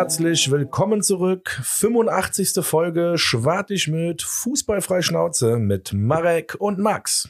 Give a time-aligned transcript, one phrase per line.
[0.00, 1.60] herzlich willkommen zurück.
[1.62, 2.64] 85.
[2.64, 7.28] Folge Schwartig mit Fußballfrei Schnauze mit Marek und Max.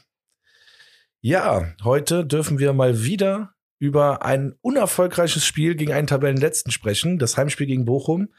[1.19, 7.35] Ja, heute dürfen wir mal wieder über ein unerfolgreiches Spiel gegen einen Tabellenletzten sprechen, das
[7.35, 8.29] Heimspiel gegen Bochum.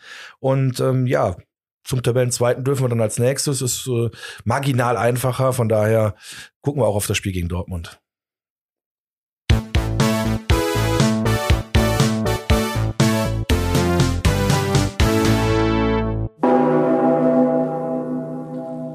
[0.40, 1.36] Und ähm, ja,
[1.84, 3.60] zum Tabellenzweiten dürfen wir dann als nächstes.
[3.60, 4.08] Ist äh,
[4.44, 6.14] marginal einfacher, von daher
[6.62, 8.01] gucken wir auch auf das Spiel gegen Dortmund.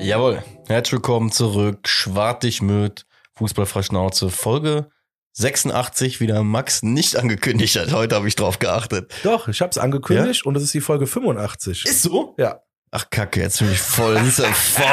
[0.08, 1.86] Jawohl, herzlich willkommen zurück.
[1.86, 4.30] Schwartig mit Fußballfreischnauze.
[4.30, 4.88] Folge
[5.34, 7.92] 86, wieder Max nicht angekündigt hat.
[7.92, 9.14] Heute habe ich drauf geachtet.
[9.24, 11.84] Doch, ich habe es angekündigt und es ist die Folge 85.
[11.84, 12.36] Ist so?
[12.38, 12.62] Ja.
[12.90, 14.22] Ach Kacke, jetzt bin ich voll, ja
[14.54, 14.86] voll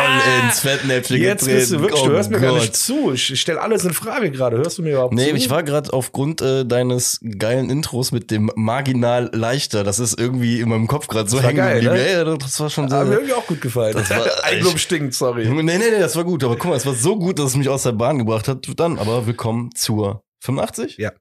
[0.45, 2.61] ins Fettnäpfchen Jetzt bist du wirklich, oh du hörst mir gar Gott.
[2.63, 3.13] nicht zu.
[3.13, 4.57] Ich, ich stelle alles in Frage gerade.
[4.57, 5.37] Hörst du mir überhaupt Nee, zu?
[5.37, 9.85] ich war gerade aufgrund äh, deines geilen Intros mit dem marginal leichter.
[9.85, 11.95] Das ist irgendwie in meinem Kopf gerade so hängen geil, geblieben.
[12.05, 12.13] ne?
[12.13, 13.95] Ja, das war schon Hat mir irgendwie auch gut gefallen.
[13.95, 15.47] Das war- Eigenlob stinkt, sorry.
[15.49, 16.43] Nee, nee, nee, das war gut.
[16.43, 18.67] Aber guck mal, es war so gut, dass es mich aus der Bahn gebracht hat.
[18.77, 20.97] Dann aber willkommen zur 85?
[20.99, 21.13] Ja.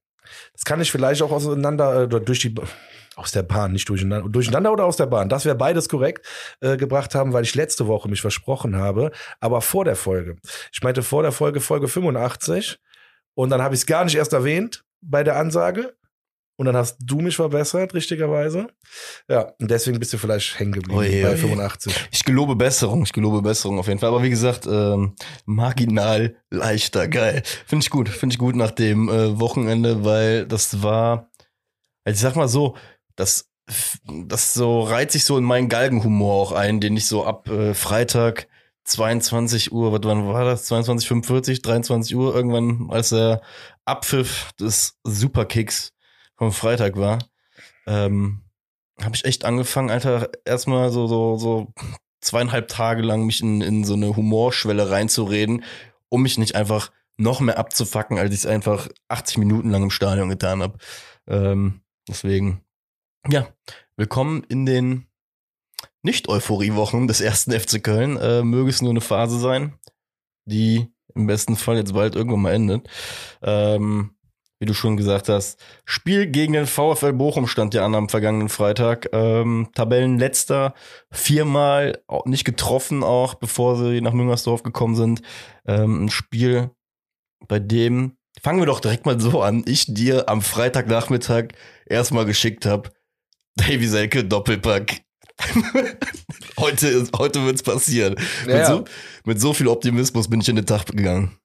[0.54, 2.56] Das kann ich vielleicht auch auseinander, äh, durch die,
[3.16, 5.30] aus der Bahn, nicht durcheinander, durcheinander oder aus der Bahn.
[5.30, 6.26] Das wäre beides korrekt
[6.62, 10.38] äh, gebracht haben, weil ich letzte Woche mich versprochen habe, aber vor der Folge.
[10.72, 12.80] Ich meinte vor der Folge, Folge 85.
[13.36, 15.96] Und dann habe ich es gar nicht erst erwähnt bei der Ansage.
[16.56, 18.68] Und dann hast du mich verbessert, richtigerweise.
[19.28, 21.38] Ja, und deswegen bist du vielleicht hängen geblieben Oje, bei oje.
[21.38, 22.10] 85.
[22.12, 24.10] Ich gelobe Besserung, ich gelobe Besserung auf jeden Fall.
[24.10, 27.42] Aber wie gesagt, ähm, marginal leichter, geil.
[27.66, 31.32] Finde ich gut, finde ich gut nach dem äh, Wochenende, weil das war,
[32.06, 32.78] also ich sag mal so,
[33.16, 33.50] das,
[34.06, 37.74] das so reiht sich so in meinen Galgenhumor auch ein, den ich so ab äh,
[37.74, 38.48] Freitag
[38.86, 40.70] 22 Uhr, wann war das?
[40.70, 43.42] 22:45, 23 Uhr irgendwann, als der
[43.86, 45.94] Abpfiff des Superkicks
[46.36, 47.20] vom Freitag war,
[47.88, 48.42] ähm,
[49.02, 51.74] habe ich echt angefangen, Alter, erstmal so, so, so
[52.22, 55.64] zweieinhalb Tage lang mich in, in so eine Humorschwelle reinzureden,
[56.10, 59.90] um mich nicht einfach noch mehr abzufacken, als ich es einfach 80 Minuten lang im
[59.92, 60.78] Stadion getan habe.
[61.28, 62.63] Ähm, deswegen,
[63.30, 63.48] ja,
[63.96, 65.08] willkommen in den
[66.02, 68.18] Nicht-Euphorie-Wochen des ersten FC Köln.
[68.18, 69.80] Äh, möge es nur eine Phase sein,
[70.46, 72.90] die im besten Fall jetzt bald irgendwann mal endet.
[73.42, 74.16] Ähm,
[74.60, 78.50] wie du schon gesagt hast, Spiel gegen den VfL Bochum stand ja an am vergangenen
[78.50, 79.10] Freitag.
[79.14, 80.74] Ähm, Tabellenletzter,
[81.12, 85.22] viermal nicht getroffen, auch bevor sie nach Müngersdorf gekommen sind.
[85.66, 86.72] Ähm, ein Spiel,
[87.48, 91.50] bei dem, fangen wir doch direkt mal so an, ich dir am Freitagnachmittag
[91.86, 92.90] erstmal geschickt habe,
[93.56, 95.02] Davy Selke Doppelpack.
[96.60, 98.16] heute heute wird's passieren.
[98.42, 98.66] Ja, mit, ja.
[98.66, 98.84] so,
[99.26, 101.38] mit so viel Optimismus bin ich in den Tag gegangen.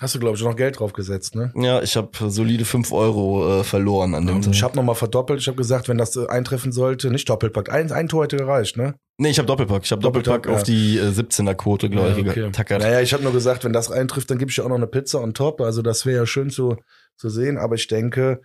[0.00, 1.52] Hast du, glaube ich, noch Geld drauf gesetzt, ne?
[1.54, 4.52] Ja, ich habe solide 5 Euro äh, verloren an dem Tag.
[4.52, 5.40] Ich habe nochmal verdoppelt.
[5.40, 7.70] Ich habe gesagt, wenn das äh, eintreffen sollte, nicht Doppelpack.
[7.70, 8.96] Ein, ein Tor hätte gereicht, ne?
[9.18, 9.84] Nee, ich habe Doppelpack.
[9.84, 12.46] Ich habe Doppelpack, Doppelpack, auf die äh, 17er Quote, glaube ich, okay.
[12.46, 12.82] getackert.
[12.82, 14.88] Naja, ich habe nur gesagt, wenn das eintrifft, dann gebe ich dir auch noch eine
[14.88, 15.60] Pizza on top.
[15.60, 16.76] Also das wäre ja schön zu,
[17.16, 17.58] zu sehen.
[17.58, 18.40] Aber ich denke,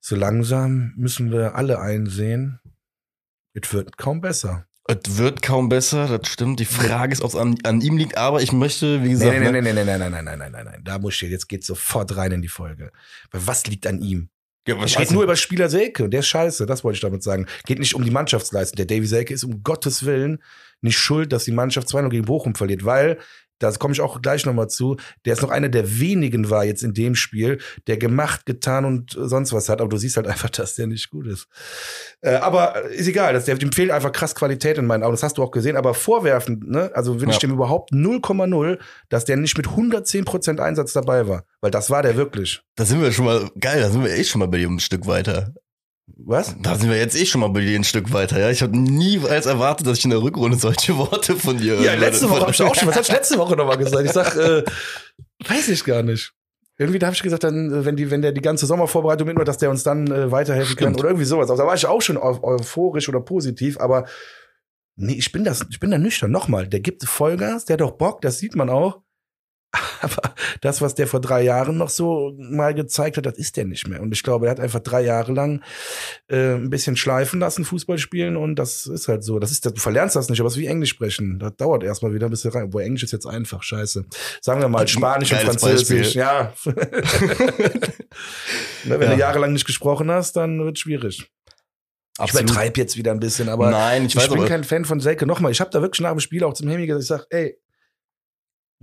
[0.00, 2.60] so langsam müssen wir alle einsehen,
[3.54, 4.66] es wird kaum besser.
[4.86, 6.60] Es wird kaum besser, das stimmt.
[6.60, 9.38] Die Frage ist, ob es an, an ihm liegt, aber ich möchte, wie gesagt, Nee,
[9.38, 10.80] nee, ne, nee, nee, nee, nein, nein, nein, nein, nein, nein, nein.
[10.84, 12.92] Da muss ich jetzt geht sofort rein in die Folge.
[13.30, 14.28] Weil was liegt an ihm?
[14.68, 17.22] ja, Ich rede nur über Spieler Selke und der ist scheiße, das wollte ich damit
[17.22, 17.46] sagen.
[17.64, 18.76] Geht nicht um die Mannschaftsleistung.
[18.76, 20.42] Der Davy Selke ist um Gottes Willen
[20.82, 23.18] nicht schuld, dass die Mannschaft 2-0 gegen Bochum verliert, weil,
[23.58, 26.82] da komme ich auch gleich nochmal zu, der ist noch einer der wenigen war jetzt
[26.82, 29.80] in dem Spiel, der gemacht, getan und sonst was hat.
[29.80, 31.46] Aber du siehst halt einfach, dass der nicht gut ist.
[32.20, 35.12] Äh, aber ist egal, der, dem fehlt einfach krass Qualität in meinen Augen.
[35.14, 35.76] Das hast du auch gesehen.
[35.76, 37.40] Aber vorwerfend, ne, also wenn ich Ja.
[37.40, 38.78] dem überhaupt 0,0,
[39.08, 41.44] dass der nicht mit 110% Einsatz dabei war.
[41.60, 42.62] Weil das war der wirklich.
[42.76, 44.80] da sind wir schon mal, geil, da sind wir echt schon mal bei dir ein
[44.80, 45.54] Stück weiter.
[46.06, 46.54] Was?
[46.60, 48.50] Da sind wir jetzt eh schon mal bei dir ein Stück weiter, ja.
[48.50, 52.00] Ich habe niemals erwartet, dass ich in der Rückrunde solche Worte von dir Ja, hören
[52.00, 52.28] letzte.
[52.28, 52.88] Woche habe ich auch schon.
[52.88, 54.04] Was hab ich letzte Woche nochmal gesagt?
[54.04, 54.62] Ich sag, äh,
[55.46, 56.32] weiß ich gar nicht.
[56.76, 59.48] Irgendwie da habe ich gesagt, dann, äh, wenn die, wenn der die ganze Sommervorbereitung mitmacht,
[59.48, 61.00] dass der uns dann äh, weiterhelfen kann Stimmt.
[61.00, 61.48] oder irgendwie sowas.
[61.48, 64.06] Also, da war ich auch schon eu euphorisch oder positiv, aber
[64.96, 66.30] nee, ich bin das, ich bin da nüchtern.
[66.30, 69.03] Nochmal, der gibt Vollgas, der hat doch Bock, das sieht man auch.
[70.00, 73.64] Aber das, was der vor drei Jahren noch so mal gezeigt hat, das ist der
[73.64, 74.00] nicht mehr.
[74.00, 75.62] Und ich glaube, er hat einfach drei Jahre lang
[76.28, 78.36] äh, ein bisschen schleifen lassen, Fußball spielen.
[78.36, 79.38] Und das ist halt so.
[79.38, 81.38] Das ist, du verlernst das nicht, aber es ist wie Englisch sprechen.
[81.38, 82.72] Das dauert erstmal wieder ein bisschen rein.
[82.72, 84.04] Wo Englisch ist jetzt einfach scheiße.
[84.40, 85.88] Sagen wir mal Spanisch und Französisch.
[85.88, 86.20] Beispiel.
[86.20, 86.52] Ja.
[88.84, 89.14] ne, wenn Ja.
[89.14, 91.30] du jahrelang nicht gesprochen hast, dann wird schwierig.
[92.16, 92.48] Ich Absolut.
[92.50, 95.26] übertreibe jetzt wieder ein bisschen, aber Nein, ich ich, bin aber, kein Fan von Selke.
[95.26, 97.58] Nochmal, ich habe da wirklich nach dem Spiel auch zum Hemi gesagt, ich sag, ey,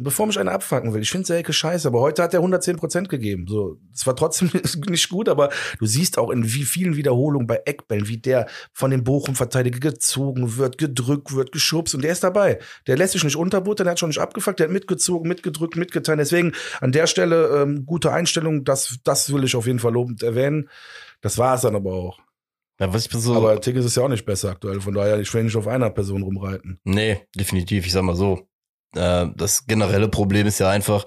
[0.01, 1.01] bevor mich einer abfangen will.
[1.01, 3.45] Ich finde Selke scheiße, aber heute hat er 110 Prozent gegeben.
[3.47, 4.49] So, es war trotzdem
[4.89, 5.49] nicht gut, aber
[5.79, 10.57] du siehst auch in wie vielen Wiederholungen bei Eckbällen, wie der von dem Bochum-Verteidiger gezogen
[10.57, 12.59] wird, gedrückt wird, geschubst und der ist dabei.
[12.87, 16.17] Der lässt sich nicht unterbuttern, der hat schon nicht abgefuckt, der hat mitgezogen, mitgedrückt, mitgetan.
[16.17, 20.23] Deswegen an der Stelle ähm, gute Einstellung, das, das will ich auf jeden Fall lobend
[20.23, 20.69] erwähnen.
[21.21, 22.19] Das war es dann aber auch.
[22.81, 25.31] Ja, was ich so, Aber Tigges ist ja auch nicht besser aktuell, von daher, ich
[25.35, 26.79] will nicht auf einer Person rumreiten.
[26.83, 27.85] Nee, definitiv.
[27.85, 28.47] Ich sag mal so.
[28.95, 31.05] Äh, das generelle Problem ist ja einfach,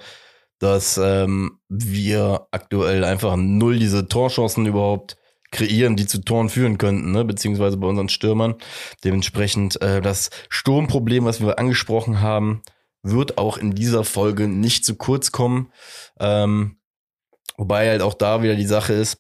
[0.59, 5.17] dass ähm, wir aktuell einfach null diese Torchancen überhaupt
[5.51, 7.25] kreieren, die zu Toren führen könnten, ne?
[7.25, 8.57] beziehungsweise bei unseren Stürmern.
[9.05, 12.63] Dementsprechend äh, das Sturmproblem, was wir angesprochen haben,
[13.03, 15.71] wird auch in dieser Folge nicht zu kurz kommen.
[16.19, 16.79] Ähm,
[17.57, 19.19] wobei halt auch da wieder die Sache ist,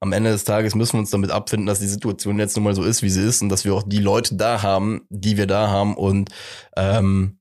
[0.00, 2.74] am Ende des Tages müssen wir uns damit abfinden, dass die Situation jetzt nun mal
[2.74, 5.46] so ist, wie sie ist und dass wir auch die Leute da haben, die wir
[5.46, 6.30] da haben und
[6.76, 7.38] ähm,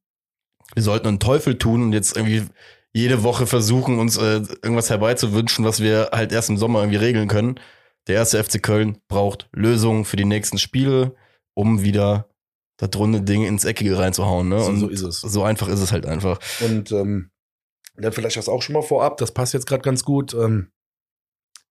[0.75, 2.43] wir sollten einen Teufel tun und jetzt irgendwie
[2.93, 7.27] jede Woche versuchen, uns äh, irgendwas herbeizuwünschen, was wir halt erst im Sommer irgendwie regeln
[7.27, 7.59] können.
[8.07, 11.15] Der erste FC Köln braucht Lösungen für die nächsten Spiele,
[11.55, 12.29] um wieder
[12.77, 14.49] das runde Ding ins Eckige reinzuhauen.
[14.49, 14.59] Ne?
[14.59, 15.21] So, Und so ist es.
[15.21, 16.39] so einfach ist es halt einfach.
[16.61, 17.31] Und ähm,
[17.95, 20.33] dann vielleicht das auch schon mal vorab, das passt jetzt gerade ganz gut.
[20.33, 20.71] Ähm,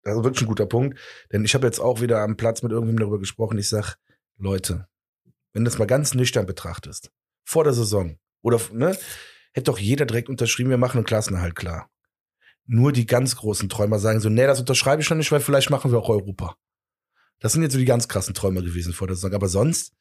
[0.02, 0.98] das ist wirklich ein guter Punkt.
[1.32, 3.58] Denn ich habe jetzt auch wieder am Platz mit irgendwem darüber gesprochen.
[3.58, 3.96] Ich sag,
[4.38, 4.88] Leute,
[5.52, 7.10] wenn du das mal ganz nüchtern betrachtest,
[7.46, 8.96] vor der Saison, oder ne,
[9.52, 11.90] hätte doch jeder direkt unterschrieben, wir machen einen Klassenerhalt klar.
[12.66, 15.70] Nur die ganz großen Träumer sagen so, nee, das unterschreibe ich noch nicht, weil vielleicht
[15.70, 16.56] machen wir auch Europa.
[17.40, 19.34] Das sind jetzt so die ganz krassen Träumer gewesen vor der Saison.
[19.34, 19.92] Aber sonst,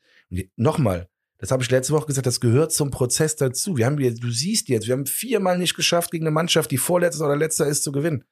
[0.56, 1.10] nochmal,
[1.40, 3.78] das habe ich letzte Woche gesagt, das gehört zum Prozess dazu.
[3.78, 7.26] Wir haben du siehst jetzt, wir haben viermal nicht geschafft, gegen eine Mannschaft, die vorletzter
[7.26, 8.24] oder letzter ist, zu gewinnen.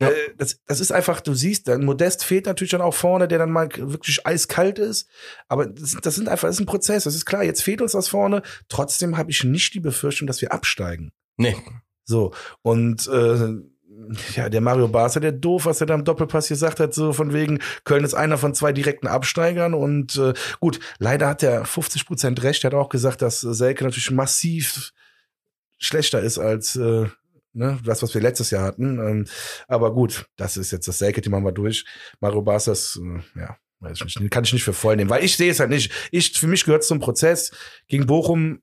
[0.00, 0.10] Ja.
[0.36, 3.50] Das, das ist einfach, du siehst, dann Modest fehlt natürlich dann auch vorne, der dann
[3.50, 5.08] mal wirklich eiskalt ist.
[5.48, 7.04] Aber das, das sind einfach, das ist ein Prozess.
[7.04, 8.42] Das ist klar, jetzt fehlt uns das vorne.
[8.68, 11.12] Trotzdem habe ich nicht die Befürchtung, dass wir absteigen.
[11.38, 11.56] Nee,
[12.04, 12.32] So.
[12.62, 13.54] Und äh,
[14.34, 17.32] ja, der Mario Barca, der doof, was er da im Doppelpass gesagt hat, so von
[17.32, 19.74] wegen, Köln ist einer von zwei direkten Absteigern.
[19.74, 22.64] Und äh, gut, leider hat er 50 Prozent recht.
[22.64, 24.92] Er hat auch gesagt, dass Selke natürlich massiv
[25.78, 27.06] schlechter ist als äh,
[27.56, 28.98] ne, das, was wir letztes Jahr hatten.
[28.98, 29.26] Ähm,
[29.66, 31.84] aber gut, das ist jetzt das Selke-Thema mal durch.
[32.20, 35.24] Mario Barca ist, äh, ja, weiß ich nicht, kann ich nicht für voll nehmen, weil
[35.24, 35.92] ich sehe es halt nicht.
[36.10, 37.50] Ich, für mich gehört es zum Prozess.
[37.88, 38.60] Gegen Bochum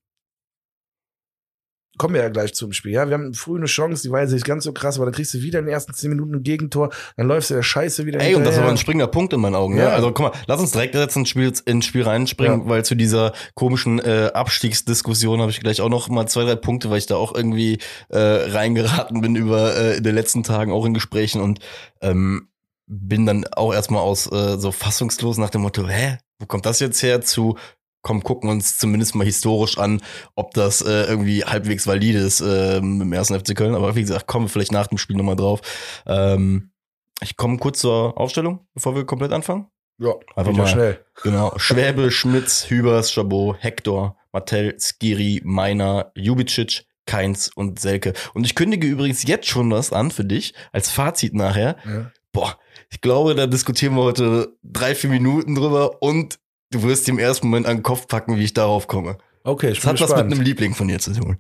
[1.98, 2.92] kommen wir ja gleich zum Spiel.
[2.94, 5.14] Ja, wir haben früh eine Chance, die war jetzt nicht ganz so krass, aber dann
[5.14, 8.06] kriegst du wieder in den ersten zehn Minuten ein Gegentor, dann läufst du der Scheiße
[8.06, 8.78] wieder Ey, und das ist aber ein hinterher.
[8.82, 9.78] springender Punkt in meinen Augen.
[9.78, 9.84] Ja.
[9.84, 9.90] Ja.
[9.90, 12.70] Also guck mal, lass uns direkt jetzt ins Spiel, ins Spiel reinspringen, Ja.
[12.70, 16.90] weil zu dieser komischen äh, Abstiegsdiskussion habe ich gleich auch noch mal zwei, drei Punkte,
[16.90, 17.78] weil ich da auch irgendwie
[18.10, 21.60] äh, reingeraten bin über äh, in den letzten Tagen auch in Gesprächen und
[22.02, 22.48] ähm,
[22.88, 26.80] bin dann auch erstmal aus äh, so fassungslos nach dem Motto, hä, wo kommt das
[26.80, 27.58] jetzt her zu
[28.04, 30.02] komm, gucken uns zumindest mal historisch an,
[30.36, 33.74] ob das äh, irgendwie halbwegs valide ist äh, im ersten FC Köln.
[33.74, 35.62] Aber wie gesagt, kommen wir vielleicht nach dem Spiel nochmal drauf.
[36.06, 36.70] Ähm,
[37.22, 39.68] ich komme kurz zur Aufstellung, bevor wir komplett anfangen.
[39.98, 40.68] Ja, Einfach mal.
[40.68, 41.00] schnell.
[41.24, 41.54] Genau.
[41.58, 48.14] Schwäbe, Schmitz, Hübers, Chabot, Hector, Martell, Skiri, Meiner, Jubicic, Keins und Selke.
[48.34, 51.78] Und ich kündige übrigens jetzt schon was an für dich als Fazit nachher.
[51.86, 52.12] Ja.
[52.32, 52.58] Boah,
[52.90, 56.40] ich glaube, da diskutieren wir heute drei, vier Minuten drüber und
[56.74, 59.18] du wirst dir im ersten Moment an den Kopf packen, wie ich darauf komme.
[59.44, 60.30] Okay, ich Das bin hat was gespannt.
[60.30, 61.38] mit einem Liebling von dir zu tun.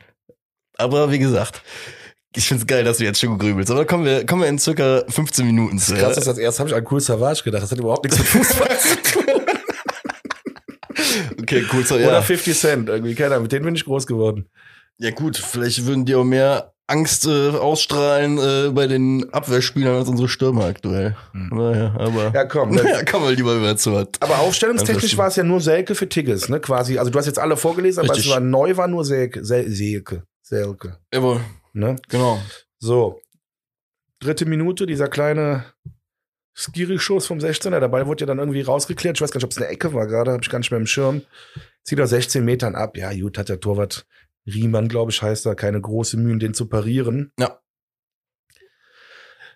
[0.77, 1.61] Aber wie gesagt,
[2.35, 3.69] ich find's geil, dass du jetzt schon grübelst.
[3.71, 5.93] Aber kommen wir, kommen wir in circa 15 Minuten zu.
[5.95, 7.63] Krass ist, als erst habe ich an Cool Savage gedacht.
[7.63, 9.23] Das hat überhaupt nichts mit Fußball zu tun.
[11.41, 11.85] Okay, cool.
[11.85, 12.21] So, Oder ja.
[12.21, 13.15] 50 Cent irgendwie.
[13.15, 14.49] Keiner, mit denen bin ich groß geworden.
[14.97, 20.09] ja gut, vielleicht würden die auch mehr Angst äh, ausstrahlen äh, bei den Abwehrspielern als
[20.09, 21.15] unsere Stürmer aktuell.
[21.31, 21.49] Hm.
[21.53, 22.73] Naja, aber Ja, komm.
[22.75, 24.07] Dann, naja, kommen wir lieber über zu was.
[24.19, 26.59] aber aufstellungstechnisch war es ja nur Selke für Tigges, ne?
[26.59, 26.97] Quasi.
[26.99, 28.27] Also du hast jetzt alle vorgelesen, aber Richtig.
[28.27, 29.45] es war neu war nur Selke.
[29.45, 30.23] Sel Selke.
[30.41, 30.97] Selke.
[31.13, 31.39] Jawohl,
[31.71, 31.95] Ne?
[32.09, 32.39] genau.
[32.79, 33.21] So.
[34.19, 35.65] Dritte Minute, dieser kleine
[36.55, 37.79] Skiri-Schuss vom 16er.
[37.79, 39.17] Dabei wurde ja dann irgendwie rausgeklärt.
[39.17, 40.79] Ich weiß gar nicht, ob es eine Ecke war gerade, habe ich gar nicht mehr
[40.79, 41.21] im Schirm.
[41.83, 42.95] Zieht er 16 Metern ab.
[42.97, 44.05] Ja, gut, hat der Torwart
[44.45, 47.31] Riemann, glaube ich, heißt er, keine große Mühen, den zu parieren.
[47.39, 47.59] Ja.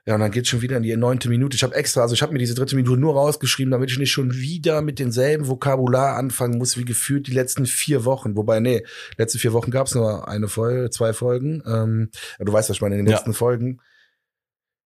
[0.06, 1.56] Ja, und dann geht's schon wieder in die neunte Minute.
[1.56, 4.12] Ich habe extra, also ich habe mir diese dritte Minute nur rausgeschrieben, damit ich nicht
[4.14, 8.38] schon wieder mit denselben Vokabular anfangen muss, wie gefühlt die letzten vier Wochen.
[8.38, 8.86] Wobei, nee,
[9.18, 11.62] letzte vier Wochen gab's nur eine Folge, zwei Folgen.
[11.66, 13.18] Ähm, ja, du weißt, was ich meine, in den Ja.
[13.18, 13.82] letzten Folgen.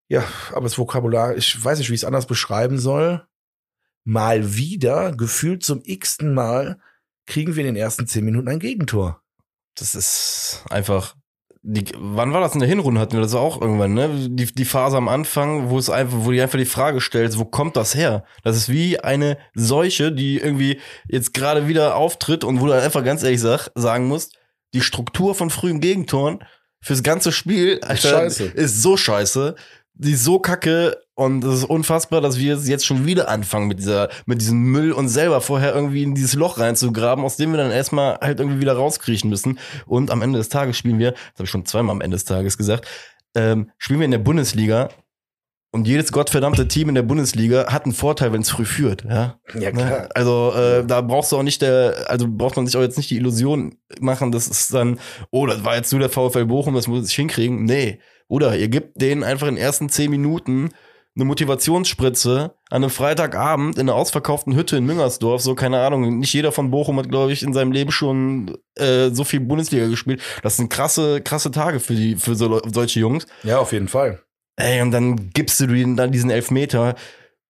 [0.08, 3.24] Ja, aber das Vokabular, ich weiß nicht, wie ich es anders beschreiben soll.
[4.04, 6.80] Mal wieder, gefühlt zum x-ten Mal,
[7.28, 9.22] kriegen wir in den ersten zehn Minuten ein Gegentor.
[9.76, 11.16] Das ist einfach.
[11.64, 13.00] Die, wann war das in der Hinrunde?
[13.00, 14.10] Hatten wir das auch irgendwann, ne?
[14.30, 17.46] Die, die Phase am Anfang, wo es einfach, wo die einfach die Frage stellst, wo
[17.46, 18.24] kommt das her?
[18.44, 23.04] Das ist wie eine Seuche, die irgendwie jetzt gerade wieder auftritt und wo du einfach
[23.04, 24.40] ganz ehrlich sag, sagen musst,
[24.74, 26.44] die Struktur von frühen Gegentoren
[26.82, 28.46] fürs ganze Spiel Alter, scheiße.
[28.46, 29.56] ist so scheiße.
[30.04, 33.78] Die ist so kacke und es ist unfassbar, dass wir jetzt schon wieder anfangen mit
[33.78, 37.58] dieser, mit diesem Müll und selber vorher irgendwie in dieses Loch reinzugraben, aus dem wir
[37.58, 39.60] dann erstmal halt irgendwie wieder rauskriechen müssen.
[39.86, 42.26] Und am Ende des Tages spielen wir, das habe ich schon zweimal am Ende des
[42.26, 42.88] Tages gesagt,
[43.36, 44.90] ähm, spielen wir in der Bundesliga
[45.74, 49.40] und jedes gottverdammte Team in der Bundesliga hat einen Vorteil, wenn es früh führt, ja.
[49.54, 50.10] Ja, Ne?
[50.14, 53.10] Also äh, da brauchst du auch nicht der, also braucht man sich auch jetzt nicht
[53.10, 56.88] die Illusion machen, das ist dann, oh, das war jetzt nur der VfL Bochum, das
[56.88, 57.64] muss ich hinkriegen.
[57.64, 58.00] Nee.
[58.32, 60.70] Oder ihr gebt denen einfach in den ersten zehn Minuten
[61.18, 66.32] eine Motivationsspritze an einem Freitagabend in einer ausverkauften Hütte in Müngersdorf, so keine Ahnung, nicht
[66.32, 70.22] jeder von Bochum hat, glaube ich, in seinem Leben schon äh, so viel Bundesliga gespielt.
[70.44, 73.26] Das sind krasse, krasse Tage für die, für so, solche Jungs.
[73.44, 74.22] Ja, auf jeden Fall.
[74.56, 76.96] Ey, und dann gibst du ihnen dann diesen Elfmeter.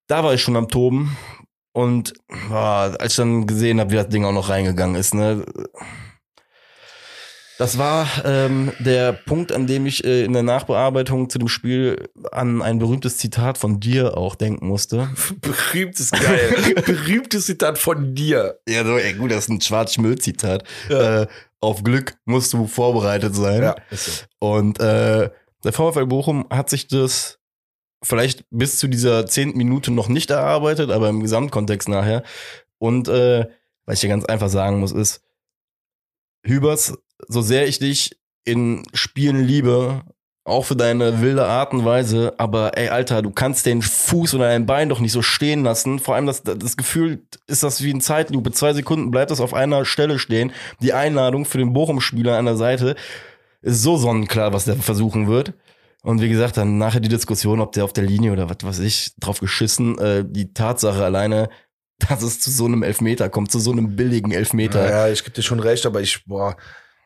[0.07, 1.15] Da war ich schon am Toben.
[1.73, 2.15] Und
[2.50, 5.45] boah, als ich dann gesehen habe, wie das Ding auch noch reingegangen ist, ne.
[7.61, 12.09] Das war ähm, der Punkt, an dem ich äh, in der Nachbearbeitung zu dem Spiel
[12.31, 15.09] an ein berühmtes Zitat von dir auch denken musste.
[15.41, 16.55] Berühmtes geil.
[16.87, 18.59] Berühmtes Zitat von dir.
[18.67, 20.63] Ja, so, ey, gut, das ist ein Schwarz-Schmöd-Zitat.
[20.89, 21.27] Äh,
[21.59, 23.75] auf Glück musst du vorbereitet sein.
[23.91, 24.23] ist so.
[24.39, 25.29] Und äh,
[25.63, 27.37] der VfL Bochum hat sich das
[28.01, 32.23] vielleicht bis zu dieser zehnten Minute noch nicht erarbeitet, aber im Gesamtkontext nachher.
[32.79, 33.45] Und äh,
[33.85, 35.21] was ich dir ganz einfach sagen muss, ist,
[36.43, 36.97] Hübers,
[37.27, 40.01] so sehr ich dich in Spielen liebe,
[40.43, 44.47] auch für deine wilde Art und Weise, aber ey, Alter, du kannst den Fuß oder
[44.47, 45.99] dein Bein doch nicht so stehen lassen.
[45.99, 48.51] Vor allem das, das Gefühl ist das wie ein Zeitlupe.
[48.51, 50.51] Zwei Sekunden bleibt das auf einer Stelle stehen.
[50.81, 52.95] Die Einladung für den Bochum-Spieler an der Seite
[53.61, 55.53] ist so sonnenklar, was der versuchen wird.
[56.01, 58.79] Und wie gesagt, dann nachher die Diskussion, ob der auf der Linie oder was weiß
[58.79, 61.49] ich, drauf geschissen, äh, die Tatsache alleine,
[62.09, 64.89] dass es zu so einem Elfmeter kommt, zu so einem billigen Elfmeter.
[64.89, 66.57] Ja, ich gebe dir schon recht, aber ich, boah,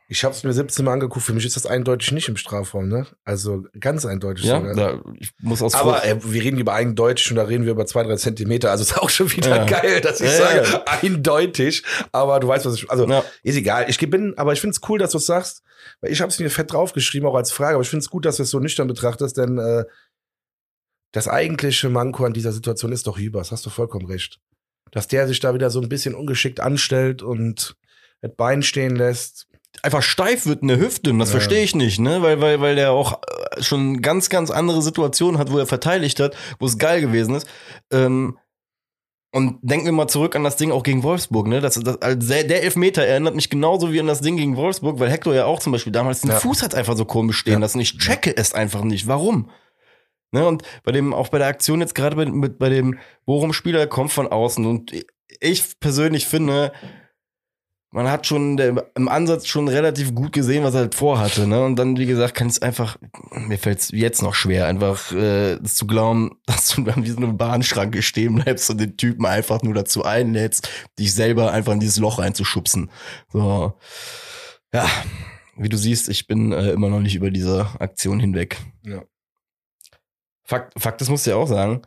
[0.07, 1.25] ich habe es mir 17 Mal angeguckt.
[1.25, 3.07] Für mich ist das eindeutig nicht im Strafraum, ne?
[3.24, 7.38] Also ganz eindeutig Ja, da, ich muss aus Aber äh, wir reden über eindeutig und
[7.38, 8.69] da reden wir über zwei, drei Zentimeter.
[8.69, 9.65] Also ist auch schon wieder Ja.
[9.65, 10.83] geil, dass ich Ja, sage, ja.
[11.01, 11.83] eindeutig.
[12.12, 12.89] Aber du weißt, was ich.
[12.91, 13.05] Also
[13.41, 13.85] ist egal.
[13.89, 15.63] Ich bin, aber ich finde es cool, dass du es sagst.
[16.01, 17.75] Weil ich habe es mir fett draufgeschrieben, auch als Frage.
[17.75, 19.85] Aber ich finde es gut, dass du es so nüchtern betrachtest, denn äh,
[21.13, 23.51] das eigentliche Manko an dieser Situation ist doch Hübers.
[23.51, 24.39] Hast du vollkommen recht.
[24.91, 27.75] Dass der sich da wieder so ein bisschen ungeschickt anstellt und
[28.21, 29.47] das Bein stehen lässt.
[29.84, 31.34] Einfach steif wird in der Hüfte und das Ja.
[31.34, 32.22] verstehe ich nicht, ne?
[32.22, 33.22] Weil, weil, weil der auch
[33.58, 37.36] äh, schon ganz, ganz andere Situationen hat, wo er verteidigt hat, wo es geil gewesen
[37.36, 37.48] ist.
[37.91, 38.38] Ähm,
[39.32, 41.60] und denken wir mal zurück an das Ding auch gegen Wolfsburg, ne?
[41.60, 45.00] Das, das, also der, der Elfmeter erinnert mich genauso wie an das Ding gegen Wolfsburg,
[45.00, 46.39] weil Hector ja auch zum Beispiel damals den Ja.
[46.39, 47.60] Fuß hat einfach so komisch stehen Ja.
[47.60, 47.79] lassen.
[47.82, 49.08] Ich checke es einfach nicht.
[49.08, 49.50] Warum?
[50.32, 50.48] Ne?
[50.48, 54.12] Und bei dem, auch bei der Aktion jetzt gerade bei, mit, bei dem Bochum-Spieler kommt
[54.13, 54.94] von außen und
[55.41, 56.72] ich persönlich finde,
[57.96, 61.48] man hat schon im Ansatz schon relativ gut gesehen, was er halt vorhatte.
[61.48, 61.64] Ne?
[61.64, 62.98] Und dann, wie gesagt, kann es einfach,
[63.32, 67.18] mir fällt es jetzt noch schwer, einfach äh, zu glauben, dass du dann wie so
[67.18, 71.80] eine Bahnschranke stehen bleibst und den Typen einfach nur dazu einlädst, dich selber einfach in
[71.80, 72.92] dieses Loch reinzuschubsen.
[73.32, 73.80] So.
[74.74, 74.90] Ja,
[75.56, 78.58] wie du siehst, ich bin äh, immer noch nicht über diese Aktion hinweg.
[78.84, 79.04] Ja.
[80.44, 81.82] Fakt, Fakt, das musst du ja auch sagen,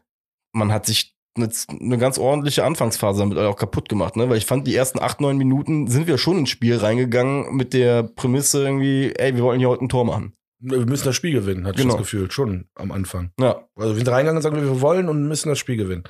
[0.53, 1.49] man hat sich eine,
[1.81, 4.29] eine ganz ordentliche Anfangsphase damit auch kaputt gemacht, ne?
[4.29, 7.73] Weil ich fand, die ersten acht, neun Minuten sind wir schon ins Spiel reingegangen mit
[7.73, 10.35] der Prämisse irgendwie, ey, wir wollen hier heute ein Tor machen.
[10.61, 11.95] Wir müssen das Spiel gewinnen, hatte Genau.
[11.95, 12.31] ich das Gefühl.
[12.31, 13.31] Schon am Anfang.
[13.39, 13.63] Ja.
[13.77, 16.05] Also wir sind reingegangen und sagen, wir wollen und müssen das Spiel gewinnen.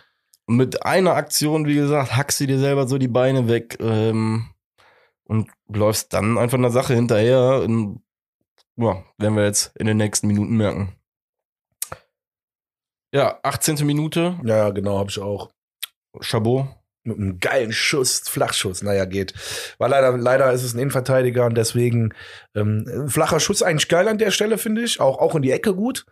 [0.46, 4.46] Und mit einer Aktion, wie gesagt, hackst du dir selber so die Beine weg ähm,
[5.24, 7.62] und läufst dann einfach einer Sache hinterher.
[7.62, 8.00] Und,
[8.76, 10.94] ja, werden wir jetzt in den nächsten Minuten merken.
[13.12, 13.86] Ja, 18.
[13.86, 15.50] Minute, Ja, genau, habe ich auch.
[16.20, 16.66] Chabot.
[17.04, 19.32] Mit einem geilen Schuss, Flachschuss, naja, geht.
[19.78, 22.12] War leider, leider ist es ein Innenverteidiger und deswegen
[22.54, 25.00] ähm, ein flacher Schuss eigentlich geil an der Stelle, finde ich.
[25.00, 26.04] Auch, auch in die Ecke gut,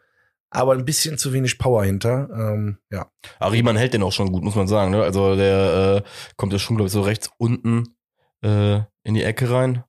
[0.49, 2.29] aber ein bisschen zu wenig Power hinter.
[2.33, 3.11] Ähm, ja.
[3.39, 4.91] Aber Riemann hält den auch schon gut, muss man sagen.
[4.93, 5.03] Ne?
[5.03, 7.95] Also der äh, kommt ja schon, glaube ich, so rechts unten
[8.43, 9.85] äh, in die Ecke rein.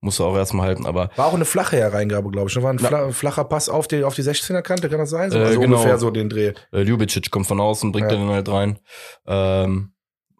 [0.00, 2.54] Muss er auch erstmal halten, aber War auch eine flache Hereingabe, glaube ich.
[2.54, 5.30] Da war ein fla flacher Pass auf die, auf die 16er-Kante, kann das sein?
[5.30, 5.76] So, Äh, also genau.
[5.76, 6.52] ungefähr so den Dreh.
[6.72, 8.16] äh, Ljubicic kommt von außen, bringt Ja.
[8.18, 8.78] den halt rein.
[9.26, 9.92] Ähm,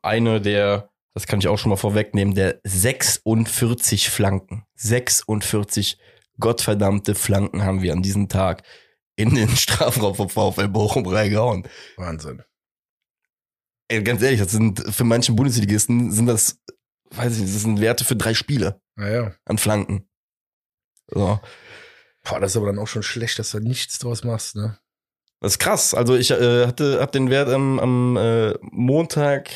[0.03, 5.99] eine der, das kann ich auch schon mal vorwegnehmen, der 46 Flanken, 46
[6.39, 8.63] gottverdammte Flanken haben wir an diesem Tag
[9.17, 11.67] in den Strafraum vom VfL Bochum reingehauen.
[11.97, 12.43] Wahnsinn.
[13.89, 16.59] Ey, ganz ehrlich, das sind für manche Bundesligisten sind das,
[17.11, 19.33] weiß ich nicht, das sind Werte für drei Spiele Naja.
[19.45, 20.09] an Flanken.
[21.09, 21.41] So.
[22.25, 24.79] Boah, das ist aber dann auch schon schlecht, dass du nichts draus machst, ne?
[25.41, 25.95] Das ist krass.
[25.95, 29.51] Also ich äh, hatte hab den Wert am, am äh, Montag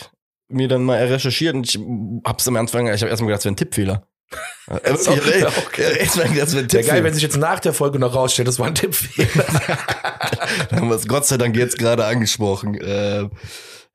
[0.49, 1.81] mir dann mal recherchiert und ich
[2.25, 4.07] hab's am Anfang, ich habe erstmal gedacht, es wäre ein Tippfehler.
[4.69, 5.83] Äh, So, ey, okay.
[5.99, 7.05] ey, das wäre das wär ein Wäre geil, Tippfilm.
[7.05, 9.45] wenn sich jetzt nach der Folge noch rausstellt, das war ein Tippfehler.
[10.69, 12.79] Da haben wir es Gott sei Dank jetzt gerade angesprochen.
[12.81, 13.31] Ähm,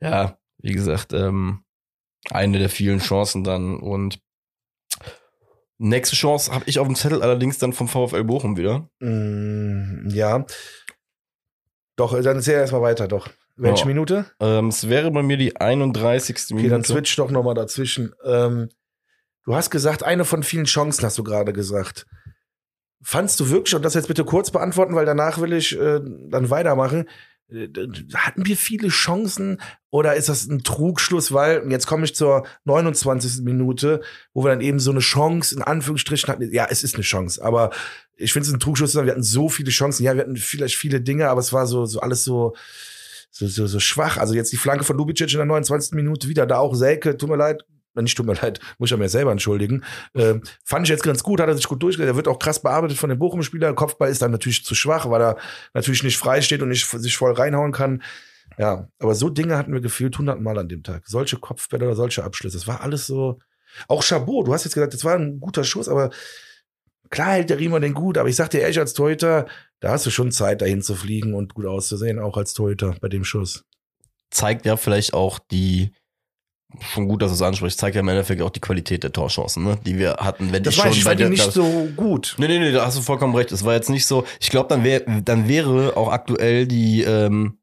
[0.02, 1.64] ja, wie gesagt, ähm,
[2.32, 3.78] eine der vielen Chancen dann.
[3.80, 4.20] Und
[5.78, 8.90] nächste Chance habe ich auf dem Zettel allerdings dann vom VfL Bochum wieder.
[9.00, 10.46] Mm, ja.
[11.96, 13.30] Doch, dann erzähl erstmal weiter, doch.
[13.58, 13.86] Welche Ja.
[13.88, 14.26] Minute?
[14.42, 16.36] Ähm, es wäre bei mir die 31.
[16.36, 16.70] Okay, Minute.
[16.72, 18.14] dann switch doch nochmal dazwischen.
[18.26, 18.70] Ähm,
[19.46, 22.06] du hast gesagt, eine von vielen Chancen hast du gerade gesagt.
[23.02, 26.50] Fandst du wirklich, und das jetzt bitte kurz beantworten, weil danach will ich äh, dann
[26.50, 27.12] weitermachen, äh,
[28.16, 29.62] hatten wir viele Chancen
[29.92, 33.44] oder ist das ein Trugschluss, weil, jetzt komme ich zur 29.
[33.44, 34.02] Minute,
[34.34, 36.52] wo wir dann eben so eine Chance in Anführungsstrichen hatten.
[36.52, 37.70] Ja, es ist eine Chance, aber
[38.18, 40.04] ich finde es ein Trugschluss, wir hatten so viele Chancen.
[40.04, 42.56] Ja, wir hatten vielleicht viele Dinge, aber es war so, so alles so,
[43.30, 44.18] so, so, so schwach.
[44.18, 45.94] Also jetzt die Flanke von Lubicic in der 29.
[45.94, 48.92] Minute wieder, da auch Selke, tut mir leid, äh, nicht tut mir leid, muss ich
[48.92, 49.84] ja mir selber entschuldigen.
[50.14, 52.12] Ähm, fand ich jetzt ganz gut, hat er sich gut durchgesetzt.
[52.12, 53.76] Er wird auch krass bearbeitet von den Bochum-Spielern.
[53.76, 55.38] Kopfball ist dann natürlich zu schwach, weil er
[55.74, 58.04] natürlich nicht frei steht und nicht sich voll reinhauen kann.
[58.58, 61.08] Ja, aber so Dinge hatten wir gefühlt hundertmal an dem Tag.
[61.08, 62.58] Solche Kopfbälle oder solche Abschlüsse.
[62.58, 63.40] Das war alles so.
[63.88, 66.10] Auch Chabot, du hast jetzt gesagt, das war ein guter Schuss, aber
[67.10, 69.48] klar hält der Riemer den gut, aber ich sag dir ehrlich, als Torhüter,
[69.80, 73.10] da hast du schon Zeit, dahin zu fliegen und gut auszusehen, auch als Torhüter bei
[73.10, 73.66] dem Schuss.
[74.32, 75.92] zeigt ja vielleicht auch die,
[76.82, 79.64] schon gut, dass du es ansprichst, zeigt ja im Endeffekt auch die Qualität der Torchancen,
[79.64, 79.78] ne?
[79.86, 80.52] die wir hatten.
[80.52, 82.36] Wenn Das die war schon ich, ich bei fand die der, nicht das- so gut.
[82.38, 83.52] Nee, nee, nee, da hast du vollkommen recht.
[83.52, 84.26] Es war jetzt nicht so.
[84.40, 87.58] Ich glaube, dann wäre dann wäre auch aktuell die ähm,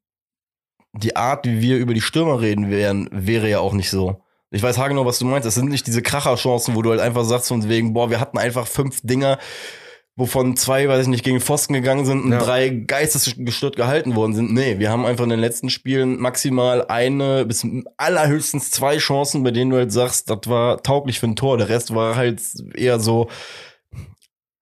[0.94, 4.20] die Art, wie wir über die Stürmer reden wären, wäre ja auch nicht so.
[4.50, 5.48] Ich weiß haargenau, was du meinst.
[5.48, 8.36] Es sind nicht diese Kracherchancen, wo du halt einfach sagst von wegen, boah, wir hatten
[8.36, 9.38] einfach fünf Dinger,
[10.16, 12.38] wovon zwei, weiß ich nicht, gegen Pfosten gegangen sind und Ja.
[12.38, 14.52] drei geistesgestört gehalten worden sind.
[14.52, 17.66] Nee, wir haben einfach in den letzten Spielen maximal eine bis
[17.96, 21.56] allerhöchstens zwei Chancen, bei denen du halt sagst, das war tauglich für ein Tor.
[21.56, 22.40] Der Rest war halt
[22.74, 23.28] eher so,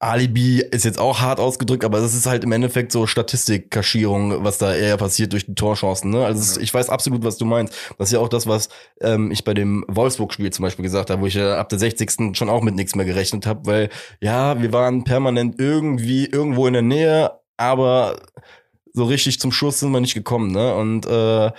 [0.02, 4.56] Alibi ist jetzt auch hart ausgedrückt, aber das ist halt im Endeffekt so Statistikkaschierung, was
[4.56, 6.10] da eher passiert durch die Torchancen.
[6.10, 6.24] Ne?
[6.24, 7.74] Also es, ich weiß absolut, was du meinst.
[7.98, 8.70] Das ist ja auch das, was
[9.02, 12.34] ähm, ich bei dem Wolfsburg-Spiel zum Beispiel gesagt habe, wo ich ja ab der 60.
[12.34, 13.90] schon auch mit nichts mehr gerechnet habe, weil
[14.22, 18.22] ja, wir waren permanent irgendwie irgendwo in der Nähe, aber
[18.94, 20.50] so richtig zum Schuss sind wir nicht gekommen.
[20.50, 20.74] Ne?
[20.76, 21.52] Und äh,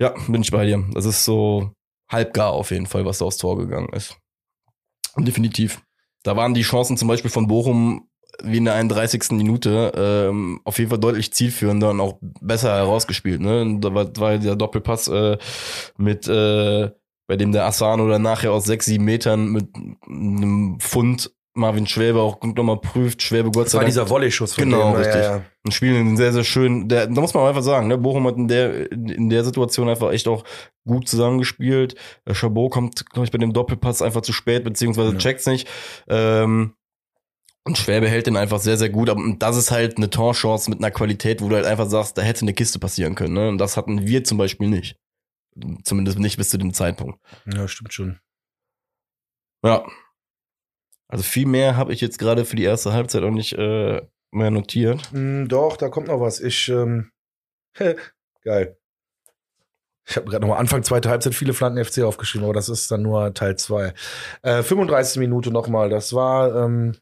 [0.00, 0.82] ja, bin ich bei dir.
[0.94, 1.72] Das ist so
[2.10, 4.16] halbgar auf jeden Fall, was da aufs Tor gegangen ist.
[5.18, 5.82] Definitiv.
[6.24, 8.08] Da waren die Chancen zum Beispiel von Bochum
[8.42, 9.30] wie in der 31.
[9.32, 13.40] Minute ähm, auf jeden Fall deutlich zielführender und auch besser herausgespielt.
[13.40, 13.78] Ne?
[13.78, 15.38] Da war, war der Doppelpass äh,
[15.96, 16.90] mit, äh,
[17.28, 19.68] bei dem der Asano dann nachher aus sechs, sieben Metern mit
[20.06, 23.22] einem Pfund Marvin Schwäbe auch nochmal prüft.
[23.22, 24.96] Schwäbe Gott sei war Dank dieser Volley-Schuss von Genau, dem.
[24.96, 25.22] richtig.
[25.22, 25.42] Ja, ja.
[25.64, 26.88] ein Spiel sehr, sehr schön.
[26.88, 30.10] Der, da muss man einfach sagen, ne, Bochum hat in der, in der Situation einfach
[30.12, 30.42] echt auch
[30.84, 31.94] gut zusammengespielt.
[32.24, 35.18] Äh, Chabot kommt, glaube ich, bei dem Doppelpass einfach zu spät, beziehungsweise Ja.
[35.18, 35.68] checkt's nicht.
[36.08, 36.74] Ähm,
[37.66, 39.08] und Schwäbe hält den einfach sehr, sehr gut.
[39.08, 42.22] Aber das ist halt eine Torchance mit einer Qualität, wo du halt einfach sagst, da
[42.22, 43.32] hätte eine Kiste passieren können.
[43.34, 43.48] Ne?
[43.48, 44.96] Und das hatten wir zum Beispiel nicht.
[45.84, 47.18] Zumindest nicht bis zu dem Zeitpunkt.
[47.46, 48.18] ja, stimmt schon.
[49.64, 49.86] Ja.
[51.08, 54.50] Also viel mehr habe ich jetzt gerade für die erste Halbzeit auch nicht äh, mehr
[54.50, 55.10] notiert.
[55.12, 56.40] Mm, doch, da kommt noch was.
[56.40, 57.10] Ich, ähm,
[58.42, 58.76] geil.
[60.06, 63.02] Ich habe gerade nochmal Anfang zweite Halbzeit viele Flanken FC aufgeschrieben, aber das ist dann
[63.02, 63.94] nur Teil 2.
[64.42, 65.88] Äh, 35 Minute nochmal.
[65.88, 66.96] Das war, ähm,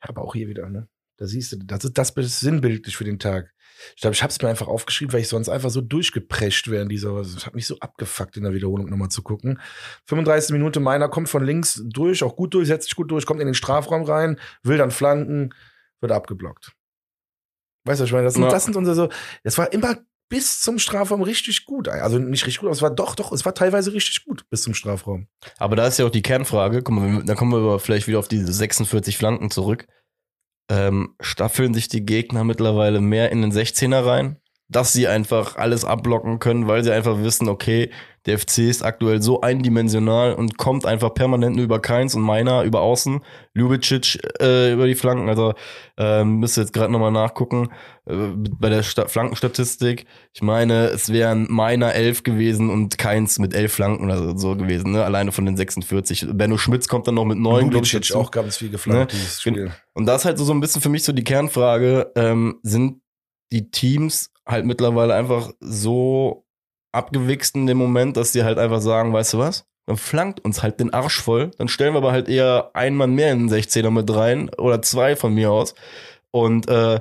[0.00, 0.88] aber auch hier wieder, ne?
[1.16, 3.52] Da siehst du, das ist, das ist sinnbildlich für den Tag.
[3.94, 6.82] Ich glaube, ich habe es mir einfach aufgeschrieben, weil ich sonst einfach so durchgeprescht wäre
[6.82, 7.16] in dieser.
[7.16, 9.60] Das hat mich so abgefuckt, in der Wiederholung nochmal zu gucken.
[10.06, 13.40] 35 Minute, meiner kommt von links durch, auch gut durch, setzt sich gut durch, kommt
[13.40, 15.54] in den Strafraum rein, will dann flanken,
[16.00, 16.72] wird abgeblockt.
[17.84, 18.24] Weißt du, was ich meine?
[18.24, 18.48] Das sind, Ja.
[18.50, 19.08] das sind unsere so.
[19.44, 19.96] Das war immer
[20.28, 21.88] bis zum Strafraum richtig gut.
[21.88, 24.62] Also nicht richtig gut, aber es war doch, doch, es war teilweise richtig gut bis
[24.62, 25.26] zum Strafraum.
[25.56, 28.18] Aber da ist ja auch die Kernfrage, guck mal, da kommen wir aber vielleicht wieder
[28.18, 29.86] auf diese 46 Flanken zurück.
[30.70, 34.36] Ähm, staffeln sich die Gegner mittlerweile mehr in den 16er rein,
[34.70, 37.90] dass sie einfach alles abblocken können, weil sie einfach wissen, okay,
[38.26, 42.64] der FC ist aktuell so eindimensional und kommt einfach permanent nur über Keins und Meiner
[42.64, 43.20] über Außen,
[43.54, 45.30] Ljubicic äh, über die Flanken.
[45.30, 45.54] Also
[45.96, 47.70] ähm, müsst ihr jetzt gerade nochmal nachgucken
[48.04, 50.04] äh, bei der Sta Flankenstatistik.
[50.34, 54.92] Ich meine, es wären Meiner elf gewesen und Keins mit elf Flanken oder so gewesen,
[54.92, 55.02] ne?
[55.02, 56.26] alleine von den 46.
[56.34, 58.18] Benno Schmitz kommt dann noch mit neun, dazu.
[58.18, 59.18] auch ganz viel geflankt, Ne?
[59.18, 59.72] dieses Spiel.
[59.94, 63.00] Und da ist halt so, so ein bisschen für mich so die Kernfrage, ähm, sind
[63.50, 66.44] die Teams halt mittlerweile einfach so
[66.92, 69.66] abgewichst in dem Moment, dass die halt einfach sagen, weißt du was?
[69.86, 71.50] Dann flankt uns halt den Arsch voll.
[71.58, 74.82] Dann stellen wir aber halt eher einen Mann mehr in den 16er mit rein oder
[74.82, 75.74] zwei von mir aus.
[76.30, 77.00] Und äh,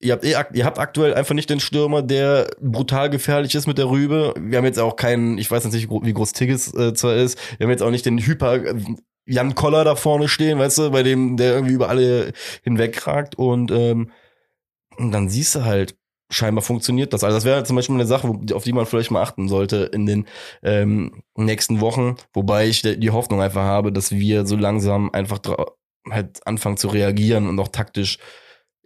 [0.00, 3.78] ihr habt, eh, ihr habt aktuell einfach nicht den Stürmer, der brutal gefährlich ist mit
[3.78, 4.34] der Rübe.
[4.38, 7.38] Wir haben jetzt auch keinen, ich weiß jetzt nicht, wie groß Tigges äh, zwar ist,
[7.58, 8.60] wir haben jetzt auch nicht den hyper
[9.26, 12.32] Jan Koller da vorne stehen, weißt du, bei dem, der irgendwie über alle
[12.62, 14.10] hinwegragt und, ähm,
[14.96, 15.97] und dann siehst du halt,
[16.30, 17.24] scheinbar funktioniert das.
[17.24, 20.06] Also das wäre zum Beispiel eine Sache, auf die man vielleicht mal achten sollte in
[20.06, 20.26] den
[20.62, 25.40] ähm, nächsten Wochen, wobei ich die Hoffnung einfach habe, dass wir so langsam einfach
[26.10, 28.18] halt anfangen zu reagieren und auch taktisch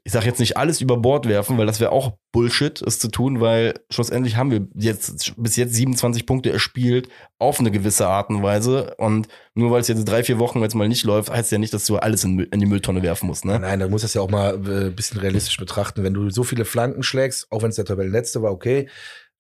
[0.05, 3.09] ich sage jetzt nicht alles über Bord werfen, weil das wäre auch Bullshit, es zu
[3.09, 8.29] tun, weil schlussendlich haben wir jetzt bis jetzt 27 Punkte erspielt auf eine gewisse Art
[8.31, 8.95] und Weise.
[8.97, 11.73] Und nur weil es jetzt drei, vier Wochen jetzt mal nicht läuft, heißt ja nicht,
[11.73, 13.45] dass du alles in, in die Mülltonne werfen musst.
[13.45, 13.61] Ne?
[13.61, 16.03] Nein, da muss das ja auch mal ein äh, bisschen realistisch betrachten.
[16.03, 18.89] Wenn du so viele Flanken schlägst, auch wenn es der Tabellenletzte war, okay.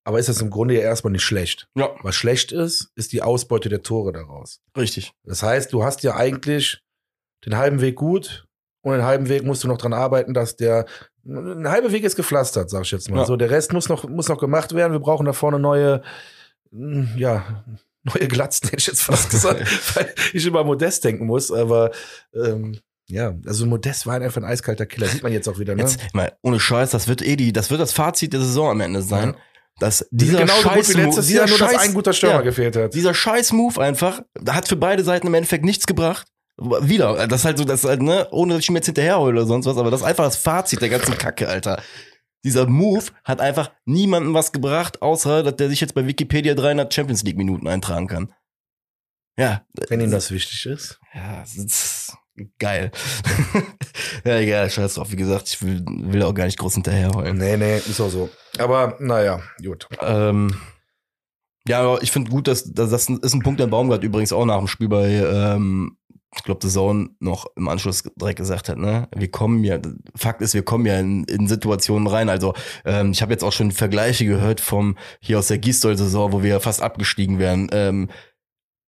[0.04, 1.68] Aber ist das im Grunde ja erstmal nicht schlecht.
[1.76, 1.90] Ja.
[2.02, 4.60] Was schlecht ist, ist die Ausbeute der Tore daraus.
[4.76, 5.12] Richtig.
[5.24, 6.82] Das heißt, du hast ja eigentlich
[7.44, 8.46] den halben Weg gut,
[8.82, 10.86] und einen halben Weg musst du noch dran arbeiten, dass der
[11.24, 13.18] ein halber Weg ist gepflastert, sag ich jetzt mal.
[13.18, 13.24] Ja.
[13.24, 14.92] So, der Rest muss noch, muss noch gemacht werden.
[14.92, 16.02] Wir brauchen da vorne neue,
[16.72, 17.64] hm, ja,
[18.02, 19.60] neue Glatzen, hätte ich jetzt fast gesagt,
[19.96, 21.92] weil ich immer Modest denken muss, aber
[22.34, 25.82] ähm, ja, also Modest war einfach ein eiskalter Killer, sieht man jetzt auch wieder, ne?
[25.82, 28.80] Jetzt, mal, ohne Scheiß, das wird eh die, das wird das Fazit der Saison am
[28.80, 29.30] Ende sein.
[29.30, 29.36] Ja.
[29.78, 32.94] Dass dieser genau Scheiß so letztes Jahr nur, dass ein guter Stürmer ja, gefehlt hat.
[32.94, 36.28] Dieser scheiß Move einfach, hat für beide Seiten im Endeffekt nichts gebracht.
[36.58, 39.40] Wieder, das ist halt so, das ist halt, ne, ohne dass ich mir jetzt hinterherheule
[39.40, 41.82] oder sonst was, aber das ist einfach das Fazit der ganzen Kacke, Alter.
[42.44, 46.92] Dieser Move hat einfach niemandem was gebracht, außer, dass der sich jetzt bei Wikipedia 300
[46.92, 48.34] Champions League Minuten eintragen kann.
[49.38, 49.64] Ja.
[49.88, 51.00] Wenn ihm das wichtig ist.
[51.14, 52.16] Ja, das ist
[52.58, 52.90] geil.
[54.24, 55.10] ja, egal, scheiß drauf.
[55.10, 57.38] Wie gesagt, ich will, will auch gar nicht groß hinterherheulen.
[57.38, 58.28] Nee, nee, ist auch so.
[58.58, 59.88] Aber, naja, gut.
[60.00, 60.60] Ähm,
[61.66, 64.44] ja, aber ich finde gut, dass, dass das ist ein Punkt, der Baumgart übrigens auch
[64.44, 65.96] nach dem Spiel bei ähm,
[66.34, 69.78] ich glaube, The Zone noch im Anschluss direkt gesagt hat, ne, wir kommen ja,
[70.16, 72.28] Fakt ist, wir kommen ja in, in Situationen rein.
[72.28, 76.42] Also ähm, ich habe jetzt auch schon Vergleiche gehört vom hier aus der Gistol-Saison, wo
[76.42, 77.68] wir fast abgestiegen wären.
[77.72, 78.08] Ähm,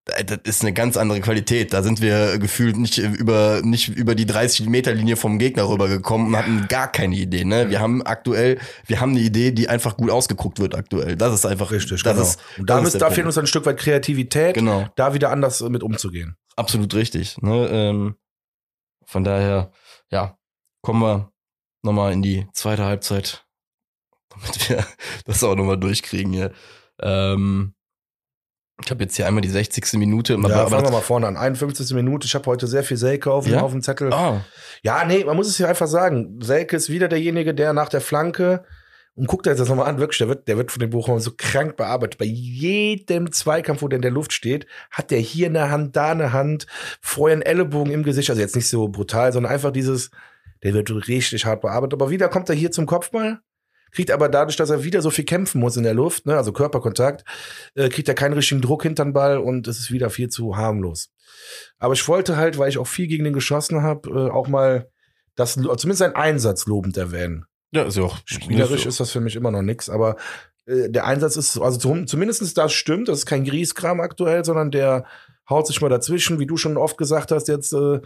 [0.04, 1.72] das ist eine ganz andere Qualität.
[1.72, 6.28] Da sind wir gefühlt nicht über, nicht über die 30 Meter Linie vom Gegner rübergekommen
[6.28, 7.44] und hatten gar keine Idee.
[7.44, 7.70] Ne?
[7.70, 11.16] Wir haben aktuell, wir haben eine Idee, die einfach gut ausgeguckt wird aktuell.
[11.16, 12.02] Das ist einfach richtig.
[12.02, 12.26] Das genau.
[12.26, 14.88] ist, und da, ist da fehlt uns ein Stück weit Kreativität, genau.
[14.96, 16.36] da wieder anders mit umzugehen.
[16.54, 17.40] Absolut richtig.
[17.40, 17.68] Ne?
[17.70, 18.16] Ähm,
[19.06, 19.70] von daher,
[20.10, 20.36] ja,
[20.82, 21.32] kommen wir
[21.82, 23.46] nochmal in die zweite Halbzeit,
[24.28, 24.86] damit wir
[25.24, 26.52] das auch nochmal durchkriegen hier.
[27.00, 27.74] Ähm,
[28.84, 29.94] ich habe jetzt hier einmal die 60.
[29.94, 30.34] Minute.
[30.34, 31.36] Ja, aber, fangen wir mal vorne an.
[31.36, 31.94] 51.
[31.94, 32.26] Minute.
[32.26, 33.62] Ich habe heute sehr viel Selke auf, ja?
[33.62, 34.12] auf dem Zettel.
[34.12, 34.44] Ah.
[34.82, 36.40] Ja, nee, man muss es ja einfach sagen.
[36.42, 38.64] Selke ist wieder derjenige, der nach der Flanke
[39.16, 41.32] und guckt euch das nochmal an, wirklich, der wird, der wird von den Bochum so
[41.36, 42.18] krank bearbeitet.
[42.18, 46.10] Bei jedem Zweikampf, wo der in der Luft steht, hat der hier eine Hand, da
[46.10, 46.66] eine Hand,
[47.00, 50.10] vorher einen Ellenbogen im Gesicht, also jetzt nicht so brutal, sondern einfach dieses,
[50.64, 51.94] der wird richtig hart bearbeitet.
[51.94, 53.38] Aber wieder kommt er hier zum Kopfball,
[53.94, 56.52] kriegt aber dadurch, dass er wieder so viel kämpfen muss in der Luft, ne, also
[56.52, 57.24] Körperkontakt,
[57.74, 60.56] äh, kriegt er keinen richtigen Druck hinter den Ball und es ist wieder viel zu
[60.56, 61.10] harmlos.
[61.78, 64.90] Aber ich wollte halt, weil ich auch viel gegen den geschossen habe, äh, auch mal
[65.36, 67.46] das, zumindest seinen Einsatz lobend erwähnen.
[67.72, 68.18] Ja, ist ja auch.
[68.24, 70.16] Spielerisch ist das für mich immer noch nix, aber
[70.66, 74.70] äh, der Einsatz ist, also zum, zumindest das stimmt, das ist kein Grieskram aktuell, sondern
[74.70, 75.06] der
[75.48, 78.00] haut sich mal dazwischen, wie du schon oft gesagt hast, jetzt äh,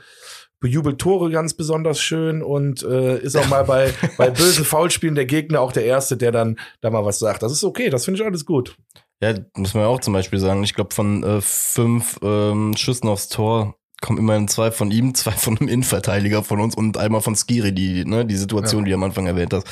[0.61, 5.27] bejubelt Tore ganz besonders schön und äh, ist auch mal bei, bei bösen Foulspielen der
[5.27, 7.43] Gegner auch der Erste, der dann da mal was sagt.
[7.43, 8.77] Das ist okay, das finde ich alles gut.
[9.21, 10.63] Ja, muss man ja auch zum Beispiel sagen.
[10.63, 15.33] Ich glaube, von äh, fünf ähm, Schüssen aufs Tor kommen immerhin zwei von ihm, zwei
[15.33, 18.85] von einem Innenverteidiger von uns und einmal von Skiri, die, ne, die Situation, ja.
[18.85, 19.67] die du am Anfang erwähnt hast.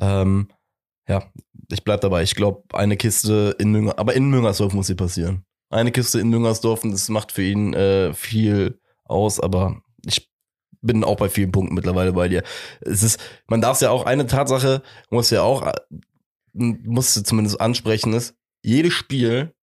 [0.00, 0.48] Ähm,
[1.08, 1.24] ja,
[1.70, 2.22] ich bleib dabei.
[2.22, 5.44] Ich glaube, eine Kiste in Münger, aber in Müngersdorf muss sie passieren.
[5.68, 10.30] Eine Kiste in Müngersdorf und das macht für ihn äh, viel aus, aber ich
[10.80, 12.42] bin auch bei vielen Punkten mittlerweile bei dir.
[12.80, 15.72] Es ist, man darf ja auch, eine Tatsache muss ja auch, äh,
[16.52, 19.54] muss zumindest ansprechen, ist, jedes Spiel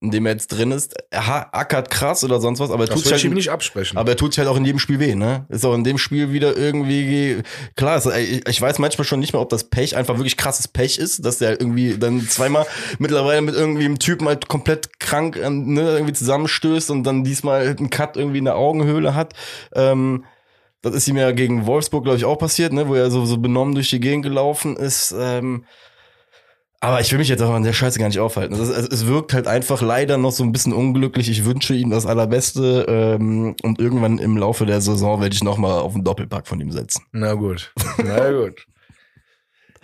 [0.00, 3.02] in dem er jetzt drin ist, er ackert krass oder sonst was, aber er tut
[3.02, 3.98] sich halt, ihm nicht absprechen.
[3.98, 5.46] Aber er tut sich halt auch in jedem Spiel weh, ne?
[5.48, 7.42] Ist auch in dem Spiel wieder irgendwie
[7.74, 10.98] klar, ist, ich weiß manchmal schon nicht mehr, ob das Pech einfach wirklich krasses Pech
[10.98, 12.64] ist, dass der irgendwie dann zweimal
[13.00, 17.90] mittlerweile mit irgendwie einem Typen halt komplett krank ne, irgendwie zusammenstößt und dann diesmal einen
[17.90, 19.34] Cut irgendwie in der Augenhöhle hat.
[19.74, 20.24] Ähm,
[20.80, 23.38] das ist ihm ja gegen Wolfsburg, glaube ich, auch passiert, ne, wo er so, so
[23.38, 25.12] benommen durch die Gegend gelaufen ist.
[25.18, 25.64] Ähm,
[26.80, 28.54] aber ich will mich jetzt auch an der Scheiße gar nicht aufhalten.
[28.54, 31.28] Es, es, es, wirkt halt einfach leider noch so ein bisschen unglücklich.
[31.28, 35.80] Ich wünsche ihm das Allerbeste ähm, und irgendwann im Laufe der Saison werde ich nochmal
[35.80, 37.02] auf einen Doppelpack von ihm setzen.
[37.12, 38.66] Na gut, na gut.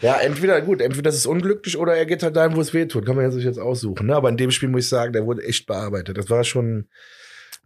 [0.00, 2.87] Ja, entweder gut, entweder das ist unglücklich oder er geht halt dahin, wo es weh
[2.87, 3.07] tut.
[3.07, 4.07] Kann man ja sich jetzt aussuchen.
[4.07, 4.14] Ne?
[4.14, 6.18] Aber in dem Spiel muss ich sagen, der wurde echt bearbeitet.
[6.18, 6.88] Das war schon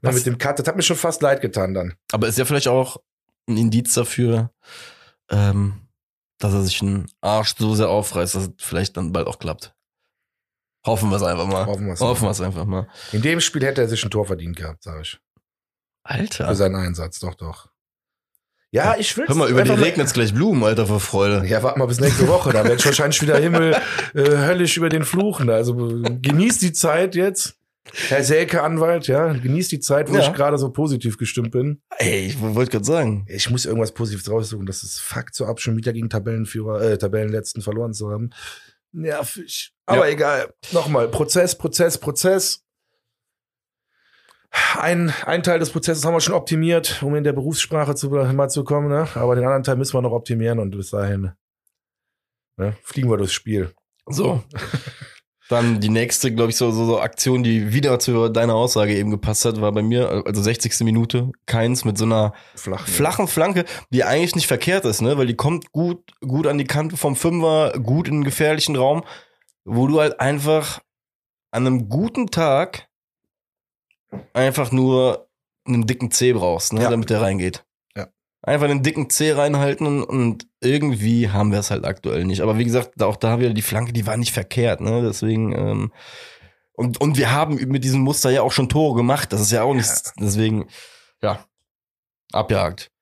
[0.01, 1.95] na, mit dem Cut, das hat mir schon fast leid getan dann.
[2.13, 2.99] Aber ist ja vielleicht auch
[3.49, 4.53] ein Indiz dafür,
[5.31, 5.88] ähm,
[6.39, 9.75] dass er sich einen Arsch so sehr aufreißt, dass es vielleicht dann bald auch klappt.
[10.87, 11.67] Hoffen wir es einfach mal.
[11.67, 12.89] Hoffen wir es Hoffen einfach mal.
[13.13, 15.19] In dem Spiel hätte er sich ein Tor verdient gehabt, sag ich.
[16.05, 16.49] Alter.
[16.49, 17.69] für seinen Einsatz, doch, doch.
[18.71, 21.47] Ja, ich will Hör mal, über die regnet's gleich Blumen, Alter, vor Freude.
[21.47, 22.53] Ja, warte mal bis nächste Woche.
[22.53, 23.75] Da werde ich wahrscheinlich wieder Himmel
[24.15, 25.49] äh, höllisch über den Fluchen.
[25.49, 27.58] Also äh, genießt die Zeit jetzt.
[28.09, 30.21] Herr Selke, Anwalt, ja, genießt die Zeit, wo Ja.
[30.29, 31.81] ich gerade so positiv gestimmt bin.
[31.99, 33.25] Ey, ich wollte gerade sagen.
[33.29, 34.67] Ich muss irgendwas Positives raussuchen.
[34.67, 38.31] Das ist Fakt, so ab schon wieder gegen Tabellenführer, äh, Tabellenletzten verloren zu haben.
[38.93, 39.73] Nervig.
[39.87, 40.13] Aber Ja.
[40.13, 40.55] egal.
[40.73, 42.65] Nochmal, Prozess, Prozess, Prozess.
[44.79, 48.49] Ein, ein Teil des Prozesses haben wir schon optimiert, um in der Berufssprache zu, mal
[48.49, 49.07] zu kommen, ne?
[49.15, 51.33] aber den anderen Teil müssen wir noch optimieren und bis dahin
[52.57, 52.75] ne?
[52.83, 53.73] fliegen wir durchs Spiel.
[54.07, 54.43] So.
[55.49, 59.11] Dann die nächste, glaube ich, so, so, so Aktion, die wieder zu deiner Aussage eben
[59.11, 60.81] gepasst hat, war bei mir, also 60.
[60.81, 62.87] Minute, keins mit so einer Flach.
[62.87, 65.17] flachen Flanke, die eigentlich nicht verkehrt ist, ne?
[65.17, 69.05] Weil die kommt gut, gut an die Kante vom Fünfer, gut in einen gefährlichen Raum,
[69.65, 70.81] wo du halt einfach
[71.51, 72.89] an einem guten Tag
[74.35, 75.29] einfach nur
[75.67, 76.83] einen dicken C brauchst, ne?
[76.83, 76.91] Ja.
[76.91, 77.65] Damit der reingeht.
[78.43, 82.41] Einfach einen dicken C reinhalten und, und irgendwie haben wir es halt aktuell nicht.
[82.41, 85.03] Aber wie gesagt, auch da wieder die Flanke, die war nicht verkehrt, ne?
[85.03, 85.93] Deswegen, ähm,
[86.73, 89.33] und, und wir haben mit diesem Muster ja auch schon Tore gemacht.
[89.33, 90.13] Das ist ja auch nichts.
[90.21, 90.69] Deswegen,
[91.21, 91.45] ja,
[92.33, 92.93] abjagt.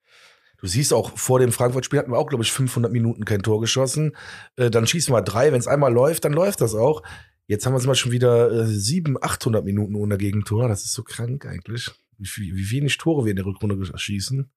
[0.58, 3.60] Du siehst auch, vor dem Frankfurt-Spiel hatten wir auch, glaube ich, 500 Minuten kein Tor
[3.60, 4.16] geschossen.
[4.56, 5.52] Äh, dann schießen wir drei.
[5.52, 7.02] Wenn es einmal läuft, dann läuft das auch.
[7.46, 10.68] Jetzt haben wir zum Beispiel schon wieder äh, 700, 800 Minuten ohne Gegentor.
[10.68, 11.90] Das ist so krank eigentlich.
[12.18, 14.50] Wie, wie wenig Tore wir in der Rückrunde schießen.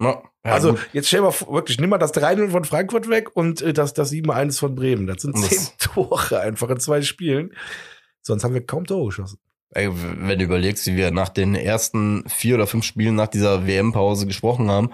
[0.00, 0.88] Ja, ja, also, gut.
[0.92, 3.94] jetzt stell mal vor, wirklich, nimm mal das 3-0 von Frankfurt weg und äh, das,
[3.94, 5.06] das 7-1 von Bremen.
[5.06, 7.52] Das sind zehn Tore einfach in zwei Spielen.
[8.22, 9.38] Sonst haben wir kaum Tore geschossen.
[9.70, 13.66] Ey, wenn du überlegst, wie wir nach den ersten vier oder fünf Spielen nach dieser
[13.66, 14.90] WM-Pause gesprochen haben,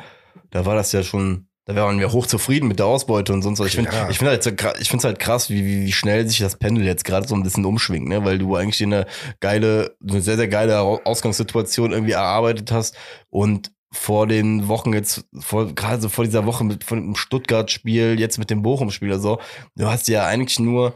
[0.50, 3.58] da war das ja schon, da waren wir hoch zufrieden mit der Ausbeute und sonst
[3.60, 3.66] was.
[3.68, 4.08] Ich finde Ja.
[4.08, 6.84] ich finde halt, so ich finde halt krass, wie, wie, wie schnell sich das Pendel
[6.84, 8.24] jetzt gerade so ein bisschen umschwingt, ne?
[8.24, 9.06] Weil du eigentlich eine
[9.40, 12.96] geile, eine sehr, sehr geile Ausgangssituation irgendwie erarbeitet hast
[13.28, 18.18] und vor den Wochen jetzt, vor, gerade so vor dieser Woche mit von dem Stuttgart-Spiel,
[18.18, 19.38] jetzt mit dem Bochum-Spiel oder so,
[19.76, 20.94] du hast ja eigentlich nur,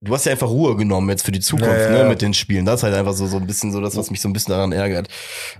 [0.00, 2.32] du hast ja einfach Ruhe genommen jetzt für die Zukunft, Ja, ja, ne, mit den
[2.32, 2.64] Spielen.
[2.64, 4.52] Das ist halt einfach so, so ein bisschen so das, was mich so ein bisschen
[4.52, 5.08] daran ärgert.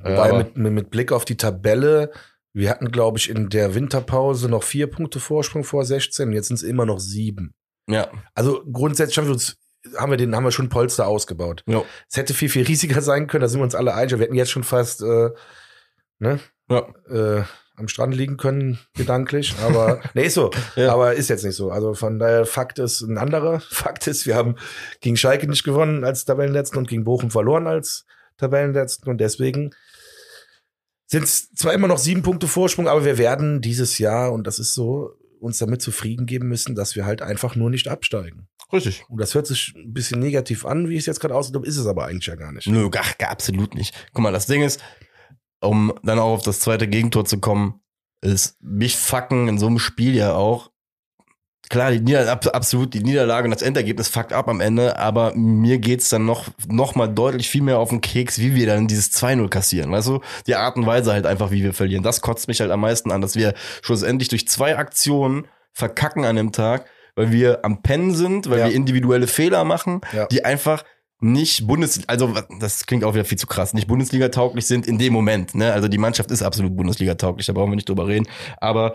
[0.05, 2.13] Wobei mit, mit, Blick auf die Tabelle,
[2.53, 6.33] wir hatten, glaube ich, in der Winterpause noch vier Punkte Vorsprung vor 16.
[6.33, 7.55] Jetzt sind es immer noch sieben.
[7.89, 9.57] ja, Also grundsätzlich haben wir uns
[9.97, 11.65] haben wir den haben wir schon Polster ausgebaut.
[11.67, 14.13] ja, Es hätte viel viel riesiger sein können, da sind wir uns alle einig.
[14.13, 15.31] Wir hätten jetzt schon fast äh,
[16.21, 16.87] ne, ja.
[17.11, 17.43] äh,
[17.77, 20.93] am Strand liegen können gedanklich, aber nee ist so, Ja.
[20.93, 21.71] aber ist jetzt nicht so.
[21.71, 23.61] Also von daher Fakt ist ein anderer.
[23.71, 24.55] Fakt ist, wir haben
[25.01, 28.05] gegen Schalke nicht gewonnen als Tabellenletzten und gegen Bochum verloren als
[28.37, 29.71] Tabellenletzten und deswegen
[31.07, 34.59] sind es zwar immer noch sieben Punkte Vorsprung, aber wir werden dieses Jahr und das
[34.61, 38.47] ist so uns damit zufrieden geben müssen, dass wir halt einfach nur nicht absteigen.
[38.73, 39.05] Richtig.
[39.09, 41.71] Und das hört sich ein bisschen negativ an, wie ich es jetzt gerade ausgedrückt habe,
[41.71, 42.67] ist es aber eigentlich ja gar nicht.
[42.69, 43.95] Nö, gar, gar absolut nicht.
[44.13, 44.81] Guck mal, das Ding ist,
[45.61, 47.81] um dann auch auf das zweite Gegentor zu kommen,
[48.23, 50.71] ist mich fucken in so einem Spiel ja auch.
[51.69, 55.33] Klar, die Nieder ab, absolut die Niederlage und das Endergebnis fuckt ab am Ende, aber
[55.37, 58.89] mir geht's dann noch, noch mal deutlich viel mehr auf den Keks, wie wir dann
[58.89, 59.93] dieses 2-0 kassieren.
[59.93, 62.03] Weißt du, die Art und Weise halt einfach, wie wir verlieren.
[62.03, 66.35] Das kotzt mich halt am meisten an, dass wir schlussendlich durch zwei Aktionen verkacken an
[66.35, 68.67] dem Tag, weil wir am Pennen sind, weil Ja.
[68.67, 70.27] wir individuelle Fehler machen, Ja.
[70.27, 70.83] die einfach
[71.21, 74.99] nicht Bundes, also das klingt auch wieder viel zu krass, nicht Bundesliga tauglich sind in
[74.99, 75.55] dem Moment.
[75.55, 75.73] Ne?
[75.73, 78.27] Also die Mannschaft ist absolut Bundesliga tauglich, da brauchen wir nicht drüber reden.
[78.59, 78.95] Aber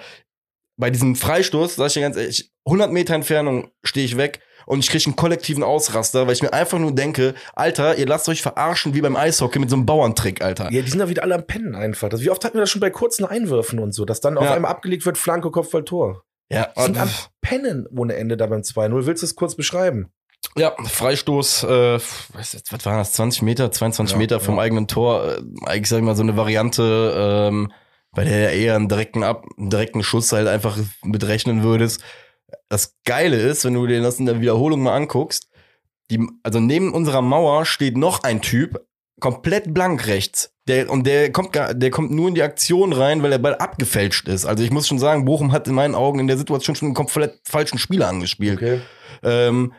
[0.78, 4.80] bei diesem Freistoß, sag ich dir ganz ehrlich, 100 Meter Entfernung stehe ich weg und
[4.80, 8.42] ich kriege einen kollektiven Ausraster, weil ich mir einfach nur denke, Alter, ihr lasst euch
[8.42, 10.72] verarschen wie beim Eishockey mit so einem Bauerntrick, Alter.
[10.72, 12.10] Ja, die sind ja wieder alle am Pennen einfach.
[12.12, 14.54] Wie oft hatten wir das schon bei kurzen Einwürfen und so, dass dann auf Ja.
[14.56, 16.24] einmal abgelegt wird, Flanke, Kopfball, Tor.
[16.52, 17.10] Ja, Die sind am
[17.42, 19.06] Pennen ohne Ende da beim 2-0.
[19.06, 20.12] Willst du es kurz beschreiben?
[20.58, 22.00] Ja Freistoß, äh,
[22.34, 24.62] was, was war das, 20 Meter, 22 Ja, Meter vom ja.
[24.62, 25.26] eigenen Tor.
[25.26, 27.72] Äh, eigentlich sag ich mal so eine Variante, ähm,
[28.12, 32.02] bei der ja eher einen direkten, Ab einen direkten Schuss halt einfach mit rechnen würdest.
[32.70, 35.50] Das Geile ist, wenn du dir das in der Wiederholung mal anguckst,
[36.12, 38.86] die, also neben unserer Mauer steht noch ein Typ,
[39.20, 40.52] komplett blank rechts.
[40.68, 43.56] Der, und der kommt, gar, der kommt nur in die Aktion rein, weil der Ball
[43.56, 44.46] abgefälscht ist.
[44.46, 46.96] Also ich muss schon sagen, Bochum hat in meinen Augen in der Situation schon einen
[46.96, 48.58] komplett falschen Spieler angespielt.
[48.58, 48.82] Okay.
[49.24, 49.74] Ähm,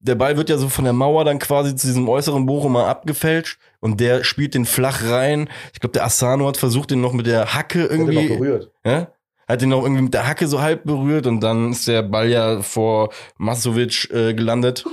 [0.00, 3.58] der Ball wird ja so von der Mauer dann quasi zu diesem äußeren Bochumer abgefälscht
[3.80, 5.48] und der spielt den flach rein.
[5.72, 8.14] Ich glaube, der Asano hat versucht, den noch mit der Hacke irgendwie.
[8.14, 8.70] Irgendwie noch berührt.
[8.84, 9.12] Ja?
[9.46, 12.28] Hat den noch irgendwie mit der Hacke so halb berührt und dann ist der Ball
[12.28, 14.84] ja vor Masovic äh, gelandet.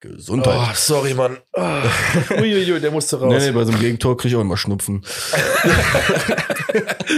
[0.00, 0.54] Gesundheit.
[0.54, 1.38] Oh, sorry, Mann.
[1.54, 1.60] Oh.
[2.40, 3.32] Uiuiui, der musste raus.
[3.32, 5.04] Nee, nee, bei so einem Gegentor krieg ich auch immer Schnupfen.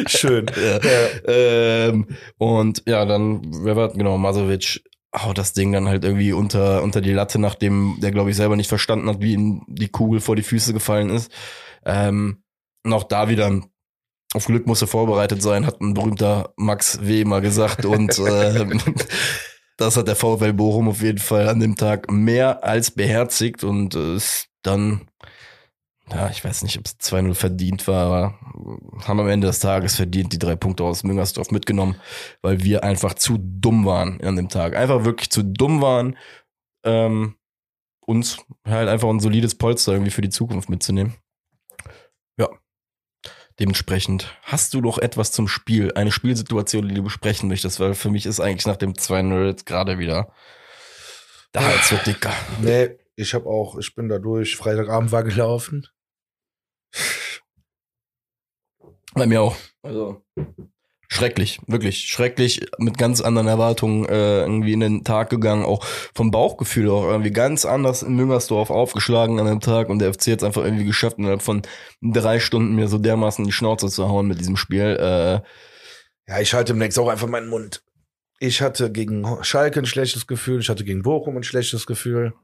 [0.06, 0.46] Schön.
[0.58, 0.78] Ja.
[1.26, 2.06] Ähm,
[2.38, 4.82] und ja, dann, wer war, genau, Masovic
[5.16, 8.56] haut das Ding dann halt irgendwie unter, unter die Latte, nachdem der, glaube ich, selber
[8.56, 11.32] nicht verstanden hat, wie ihm die Kugel vor die Füße gefallen ist.
[11.84, 12.42] Ähm,
[12.84, 13.62] Und auch da wieder
[14.34, 17.24] auf Glück musste vorbereitet sein, hat ein berühmter Max W.
[17.24, 17.86] mal gesagt.
[17.86, 18.66] Und äh,
[19.78, 23.94] das hat der VfL Bochum auf jeden Fall an dem Tag mehr als beherzigt und
[23.94, 25.08] äh, ist dann,
[26.10, 28.38] ja, ich weiß nicht, ob es 2-0 verdient war, aber
[29.06, 31.96] haben am Ende des Tages verdient die drei Punkte aus Müngersdorf mitgenommen,
[32.42, 34.76] weil wir einfach zu dumm waren an dem Tag.
[34.76, 36.16] Einfach wirklich zu dumm waren,
[36.84, 37.36] ähm,
[38.00, 41.14] uns halt einfach ein solides Polster irgendwie für die Zukunft mitzunehmen.
[42.38, 42.48] Ja.
[43.60, 48.10] Dementsprechend hast du doch etwas zum Spiel, eine Spielsituation, die du besprechen möchtest, weil für
[48.10, 50.32] mich ist eigentlich nach dem 2-0 jetzt gerade wieder
[51.52, 52.32] da Hals wird dicker.
[52.60, 54.56] Nee, ich habe auch, ich bin da durch.
[54.56, 55.86] Freitagabend war gelaufen.
[59.14, 59.56] Bei mir auch.
[59.82, 60.22] Also
[61.08, 66.30] schrecklich, wirklich schrecklich, mit ganz anderen Erwartungen äh, irgendwie in den Tag gegangen, auch vom
[66.30, 70.44] Bauchgefühl auch irgendwie ganz anders in Müngersdorf aufgeschlagen an dem Tag und der FC jetzt
[70.44, 71.62] einfach irgendwie geschafft, innerhalb von
[72.02, 74.96] drei Stunden mir so dermaßen die Schnauze zu hauen mit diesem Spiel.
[75.00, 75.40] Äh,
[76.30, 77.82] Ja, ich halte demnächst auch einfach meinen Mund.
[78.38, 82.34] Ich hatte gegen Schalke ein schlechtes Gefühl, ich hatte gegen Bochum ein schlechtes Gefühl.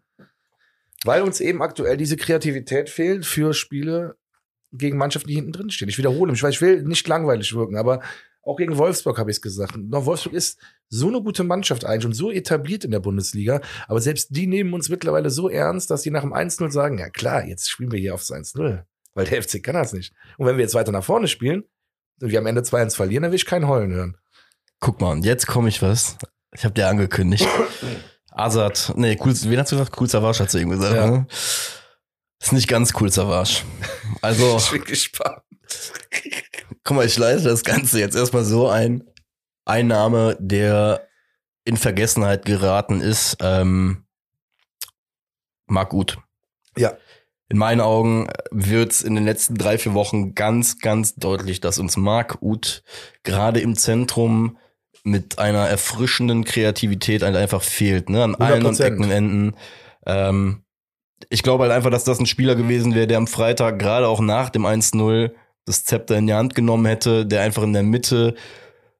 [1.04, 4.16] Weil uns eben aktuell diese Kreativität fehlt für Spiele
[4.76, 5.88] gegen Mannschaften, die hinten drin stehen.
[5.88, 8.00] Ich wiederhole mich, weil ich will nicht langweilig wirken, aber
[8.42, 9.76] auch gegen Wolfsburg habe ich es gesagt.
[9.76, 10.58] Noch Wolfsburg ist
[10.88, 14.74] so eine gute Mannschaft eigentlich und so etabliert in der Bundesliga, aber selbst die nehmen
[14.74, 17.98] uns mittlerweile so ernst, dass die nach dem 1-0 sagen, ja klar, jetzt spielen wir
[17.98, 18.84] hier aufs 1-0,
[19.14, 20.12] weil der FC kann das nicht.
[20.36, 21.64] Und wenn wir jetzt weiter nach vorne spielen
[22.20, 24.16] und wir am Ende 2-1 verlieren, dann will ich kein Heulen hören.
[24.80, 26.18] guck mal, und jetzt komme ich was.
[26.52, 27.48] Ich habe dir angekündigt.
[28.30, 29.98] Azad, nee, cool, wen hast du gesagt?
[29.98, 30.94] Cool Savage hat du eben gesagt.
[30.94, 31.10] Ja.
[31.10, 31.26] Ne?
[32.44, 33.62] Ist nicht ganz cool Savage.
[34.20, 35.40] Also, Ich bin gespannt.
[36.84, 39.02] guck mal, ich leite das Ganze jetzt erstmal so ein.
[39.64, 41.08] Ein Name, der
[41.64, 44.04] in Vergessenheit geraten ist, ähm,
[45.66, 46.18] Marc Gut.
[46.76, 46.98] Ja.
[47.48, 51.96] In meinen Augen wird's in den letzten drei, vier Wochen ganz, ganz deutlich, dass uns
[51.96, 52.82] Marc Uth
[53.22, 54.58] gerade im Zentrum
[55.02, 58.22] mit einer erfrischenden Kreativität einfach fehlt, ne?
[58.22, 58.84] An allen und 100%.
[58.84, 59.56] Ecken und Enden.
[60.04, 60.63] Ähm,
[61.30, 64.20] ich glaube halt einfach, dass das ein Spieler gewesen wäre, der am Freitag gerade auch
[64.20, 65.32] nach dem 1-0
[65.64, 68.34] das Zepter in die Hand genommen hätte, der einfach in der Mitte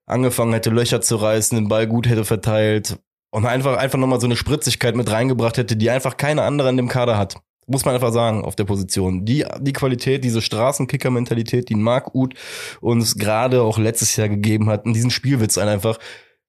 [0.07, 2.99] angefangen hätte, Löcher zu reißen, den Ball gut hätte verteilt
[3.31, 6.77] und einfach, einfach nochmal so eine Spritzigkeit mit reingebracht hätte, die einfach keine andere in
[6.77, 7.37] dem Kader hat.
[7.67, 9.25] Muss man einfach sagen, auf der Position.
[9.25, 12.35] Die, die Qualität, diese Straßenkicker-Mentalität, die Marc Uth
[12.81, 15.99] uns gerade auch letztes Jahr gegeben hat, und diesen Spielwitz halt einfach,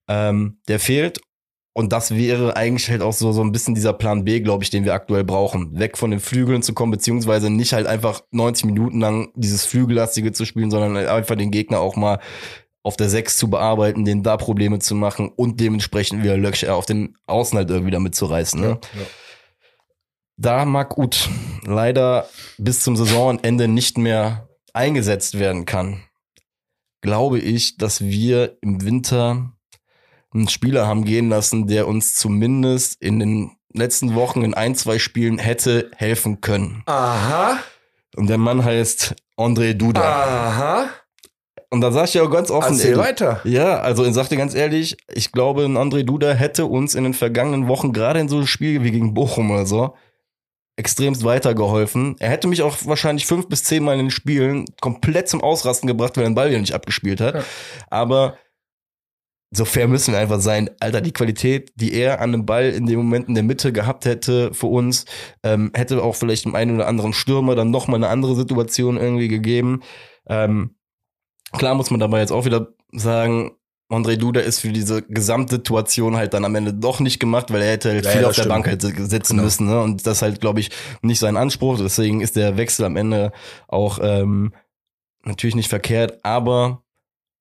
[0.10, 1.22] ähm, der fehlt.
[1.78, 4.70] Und das wäre eigentlich halt auch so, so ein bisschen dieser Plan B, glaube ich,
[4.70, 5.78] den wir aktuell brauchen.
[5.78, 10.32] Weg von den Flügeln zu kommen, beziehungsweise nicht halt einfach 90 Minuten lang dieses Flügellastige
[10.32, 12.20] zu spielen, sondern halt einfach den Gegner auch mal
[12.82, 16.86] auf der 6 zu bearbeiten, denen da Probleme zu machen und dementsprechend wieder Löcher auf
[16.86, 18.62] den Außen halt irgendwie damit zu reißen.
[18.62, 18.80] Ne?
[20.38, 21.30] Da Marc Uth
[21.66, 26.04] leider bis zum Saisonende nicht mehr eingesetzt werden kann,
[27.02, 29.55] glaube ich, dass wir im Winter
[30.36, 35.00] einen Spieler haben gehen lassen, der uns zumindest in den letzten Wochen in ein, zwei
[35.00, 36.84] Spielen hätte helfen können.
[36.86, 37.58] Aha,
[38.16, 40.02] Und der Mann heißt André Duda.
[40.02, 40.90] aha.
[41.72, 43.42] Und da sag ich ja auch ganz offen, Erzähl ey, weiter.
[43.44, 47.04] ja, also ich sag dir ganz ehrlich, ich glaube, ein André Duda hätte uns in
[47.04, 49.96] den vergangenen Wochen, gerade in so einem Spiel wie gegen Bochum oder so,
[50.78, 52.16] extremst weitergeholfen.
[52.20, 55.88] Er hätte mich auch wahrscheinlich fünf bis zehn Mal in den Spielen komplett zum Ausrasten
[55.88, 57.36] gebracht, weil er den Ball wieder nicht abgespielt hat.
[57.36, 57.44] Ja.
[57.90, 58.38] Aber
[59.52, 60.70] so fair müssen wir einfach sein.
[60.80, 64.06] Alter, die Qualität, die er an dem Ball in dem Moment in der Mitte gehabt
[64.06, 65.06] hätte für uns,
[65.44, 69.28] ähm, hätte auch vielleicht dem einen oder anderen Stürmer dann nochmal eine andere Situation irgendwie
[69.28, 69.82] gegeben.
[70.28, 70.76] Ähm,
[71.54, 73.52] klar muss man dabei jetzt auch wieder sagen,
[73.88, 77.72] André Duda ist für diese Gesamtsituation halt dann am Ende doch nicht gemacht, weil er
[77.74, 78.56] hätte halt Ja, viel ja, auf der stimmt.
[78.56, 79.44] Bank halt sitzen Genau.
[79.44, 79.68] müssen.
[79.68, 79.80] Ne?
[79.80, 80.72] Und das halt, glaube ich,
[81.04, 81.78] nicht sein Anspruch.
[81.78, 83.32] Deswegen ist der Wechsel am Ende
[83.68, 84.54] auch ähm,
[85.24, 86.82] natürlich nicht verkehrt, aber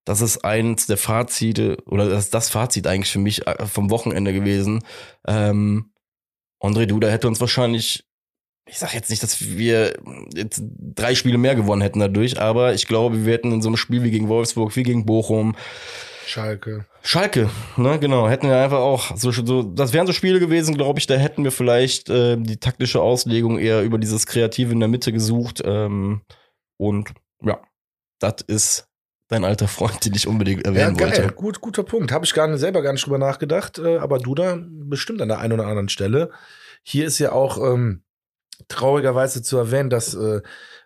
[0.05, 3.91] das ist eins der Fazite oder das ist das Fazit eigentlich für mich äh, vom
[3.91, 4.83] Wochenende gewesen.
[5.27, 5.93] Ähm,
[6.61, 8.05] André Duda hätte uns wahrscheinlich,
[8.67, 9.97] ich sag jetzt nicht, dass wir
[10.35, 10.63] jetzt
[10.95, 14.03] drei Spiele mehr gewonnen hätten dadurch, aber ich glaube, wir hätten in so einem Spiel
[14.03, 15.55] wie gegen Wolfsburg, wie gegen Bochum,
[16.27, 16.87] Schalke.
[17.03, 20.99] Schalke, ne, genau, hätten wir einfach auch so, so das wären so Spiele gewesen, glaube
[20.99, 24.89] ich, da hätten wir vielleicht äh, die taktische Auslegung eher über dieses Kreative in der
[24.89, 25.63] Mitte gesucht.
[25.65, 26.23] Ähm,
[26.79, 27.61] und ja,
[28.21, 28.89] das ist
[29.35, 31.11] dein alter Freund, den ich unbedingt Ja, erwähnen geil.
[31.19, 31.35] wollte.
[31.35, 32.13] Gut, guter Punkt.
[32.13, 35.29] Habe ich gar nicht, selber gar nicht drüber nachgedacht, äh, aber du da bestimmt an
[35.29, 36.31] der einen oder anderen Stelle.
[36.83, 38.03] Hier ist ja auch ähm,
[38.69, 40.41] traurigerweise zu erwähnen, dass äh,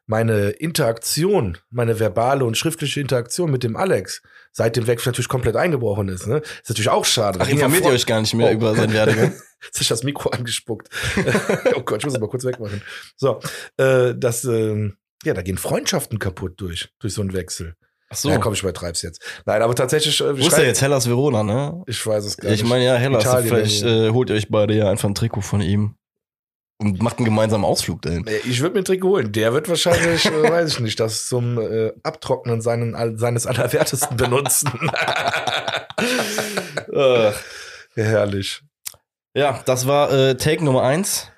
[0.06, 4.22] meine Interaktion, meine verbale und schriftliche Interaktion mit dem Alex
[4.52, 6.26] seit dem Wechsel natürlich komplett eingebrochen ist.
[6.26, 6.38] Ne?
[6.38, 7.38] Ist natürlich auch schade.
[7.42, 8.54] Ach, ja informiert ihr euch gar nicht mehr Oh.
[8.54, 9.34] über seinen Werdegang?
[9.64, 10.88] Jetzt ist das Mikro angespuckt.
[11.74, 12.80] oh Gott, ich muss es mal kurz wegmachen.
[13.16, 13.40] So,
[13.76, 17.74] äh, das, ähm, Ja, da gehen Freundschaften kaputt durch, durch so einen Wechsel.
[18.10, 18.30] Ach so.
[18.30, 19.20] Ja, komm, ich übertreib's jetzt.
[19.44, 20.20] Nein, aber tatsächlich.
[20.20, 21.82] Äh, Wo ist ja jetzt Hellas Verona, ne?
[21.86, 22.70] Ich weiß es gar Ich nicht.
[22.70, 25.60] meine, ja, Hellas, Italien vielleicht äh, holt ihr euch beide ja einfach ein Trikot von
[25.60, 25.94] ihm
[26.78, 28.22] und macht einen gemeinsamen Ausflug dahin.
[28.22, 29.32] Nee, Ich würde mir ein Trikot holen.
[29.32, 34.70] Der wird wahrscheinlich, äh, weiß ich nicht, das zum äh, Abtrocknen seinen, seines Allerwertesten benutzen.
[36.96, 37.34] Ach.
[37.94, 38.62] Herrlich.
[39.34, 41.30] Ja, das war äh, Take Nummer eins.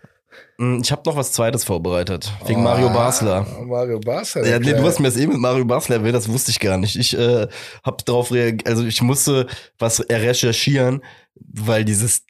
[0.60, 2.30] Hm, Ich habe noch was Zweites vorbereitet.
[2.46, 3.46] Wegen Mario Ah, Basler.
[3.64, 4.46] Mario Basler.
[4.46, 6.76] Ja, nee, du hast mir das eben mit Mario Basler erwähnt, das wusste ich gar
[6.76, 6.96] nicht.
[6.96, 7.48] Ich äh,
[7.82, 9.46] hab darauf reagiert, also ich musste
[9.78, 11.02] was recherchieren,
[11.34, 12.24] weil dieses,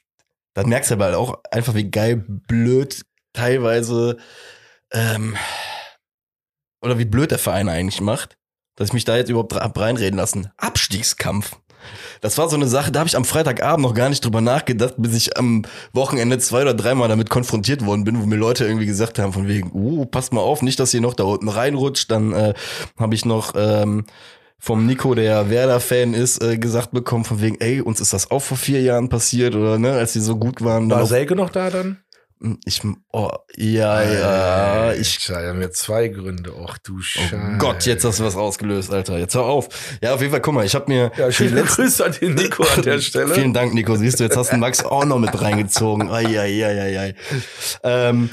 [0.54, 3.02] dann merkst du aber halt auch einfach, wie geil blöd
[3.32, 4.16] teilweise
[4.92, 5.36] ähm,
[6.82, 8.36] oder wie blöd der Verein eigentlich macht,
[8.76, 10.50] dass ich mich da jetzt überhaupt reinreden lassen.
[10.56, 11.56] Abstiegskampf.
[12.20, 14.94] Das war so eine Sache, da habe ich am Freitagabend noch gar nicht drüber nachgedacht,
[14.96, 15.62] bis ich am
[15.92, 19.48] Wochenende zwei oder dreimal damit konfrontiert worden bin, wo mir Leute irgendwie gesagt haben, von
[19.48, 22.10] wegen, uh, passt mal auf, nicht, dass ihr noch da unten reinrutscht.
[22.10, 22.54] Dann äh,
[22.98, 24.04] habe ich noch ähm,
[24.58, 28.40] vom Nico, der Werder-Fan ist, äh, gesagt bekommen, von wegen, ey, uns ist das auch
[28.40, 30.90] vor vier Jahren passiert, oder ne, als die so gut waren.
[30.90, 31.98] War Selke noch da dann?
[32.64, 32.80] Ich,
[33.12, 36.55] oh, ja, ja, ich Ich habe mir zwei Gründe.
[36.57, 37.57] Och du Oh Scheiße.
[37.59, 39.18] Gott, jetzt hast du was ausgelöst, Alter.
[39.18, 39.68] Jetzt hör auf.
[40.03, 42.34] Ja, auf jeden Fall, guck mal, ich habe mir Ja, schöne letzten- Grüße an den
[42.34, 43.34] Nico an der Stelle.
[43.34, 43.95] Vielen Dank, Nico.
[43.97, 46.11] Siehst du, jetzt hast du Max auch noch mit reingezogen.
[46.11, 47.14] Eieieiei.
[47.82, 48.30] Ähm,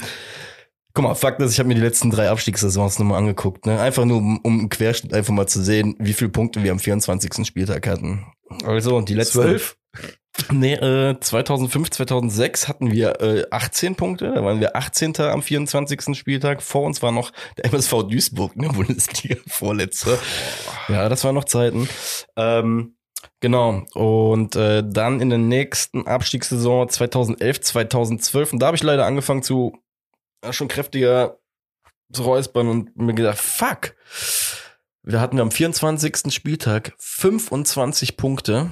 [0.94, 3.66] guck mal, Fakt ist, ich habe mir die letzten drei Abstiegssaisons nochmal angeguckt.
[3.66, 3.78] Ne?
[3.78, 6.78] Einfach nur, um, um im Querschnitt einfach mal zu sehen, wie viele Punkte wir am
[6.78, 7.46] 24.
[7.46, 8.26] Spieltag hatten.
[8.64, 9.40] Also, die letzten...
[9.42, 9.76] Zwölf?
[10.50, 14.32] Nee, äh, 2005, 2006 hatten wir äh, 18 Punkte.
[14.34, 15.20] Da waren wir 18.
[15.20, 16.16] am 24.
[16.16, 16.62] Spieltag.
[16.62, 20.18] Vor uns war noch der MSV Duisburg, ne, Bundesliga-Vorletzter.
[20.88, 21.88] Ja, das waren noch Zeiten.
[22.36, 22.96] Ähm,
[23.40, 23.84] genau.
[23.94, 28.52] Und äh, dann in der nächsten Abstiegssaison 2011, 2012.
[28.54, 29.76] Und da habe ich leider angefangen zu
[30.42, 31.38] äh, schon kräftiger
[32.12, 33.94] zu räuspern und mir gedacht, fuck.
[35.02, 36.32] Wir hatten am 24.
[36.32, 38.70] Spieltag 25 Punkte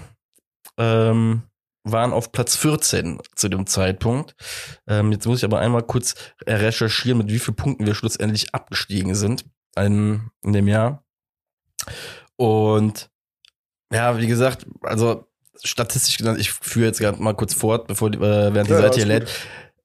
[0.78, 1.42] ähm,
[1.91, 4.34] waren auf Platz 14 zu dem Zeitpunkt.
[4.87, 6.14] Ähm, jetzt muss ich aber einmal kurz
[6.47, 9.45] recherchieren, mit wie vielen Punkten wir schlussendlich abgestiegen sind
[9.78, 11.05] in, in dem Jahr.
[12.37, 13.11] Und
[13.93, 15.26] ja, wie gesagt, also
[15.62, 18.97] statistisch gesagt, ich führe jetzt gerade mal kurz fort, bevor äh, während die Ja, Seite
[18.97, 19.30] hier lädt.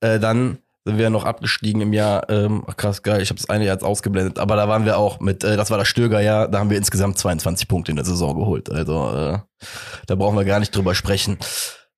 [0.01, 3.49] Äh, dann sind wir noch abgestiegen im Jahr, ähm, ach krass, geil, ich habe das
[3.49, 6.47] eine Jahr jetzt ausgeblendet, aber da waren wir auch mit, äh, das war das Stöger-Jahr,
[6.47, 8.71] da haben wir insgesamt 22 Punkte in der Saison geholt.
[8.71, 9.39] Also äh,
[10.07, 11.37] da brauchen wir gar nicht drüber sprechen.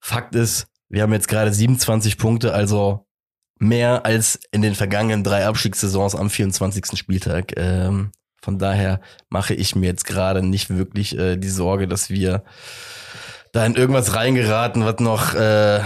[0.05, 3.07] Fakt ist, wir haben jetzt gerade 27 Punkte, also
[3.57, 6.97] mehr als in den vergangenen drei Abstiegssaisons am 24.
[6.97, 7.53] Spieltag.
[7.55, 8.99] Ähm, von daher
[9.29, 12.43] mache ich mir jetzt gerade nicht wirklich äh, die Sorge, dass wir
[13.53, 15.79] da in irgendwas reingeraten, was noch äh,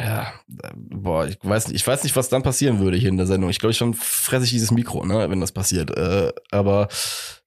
[0.00, 0.32] ja,
[0.74, 3.50] boah, ich weiß nicht, ich weiß nicht, was dann passieren würde hier in der Sendung.
[3.50, 5.94] Ich glaube, schon fresse ich dieses Mikro, ne, wenn das passiert.
[5.96, 6.88] Äh, aber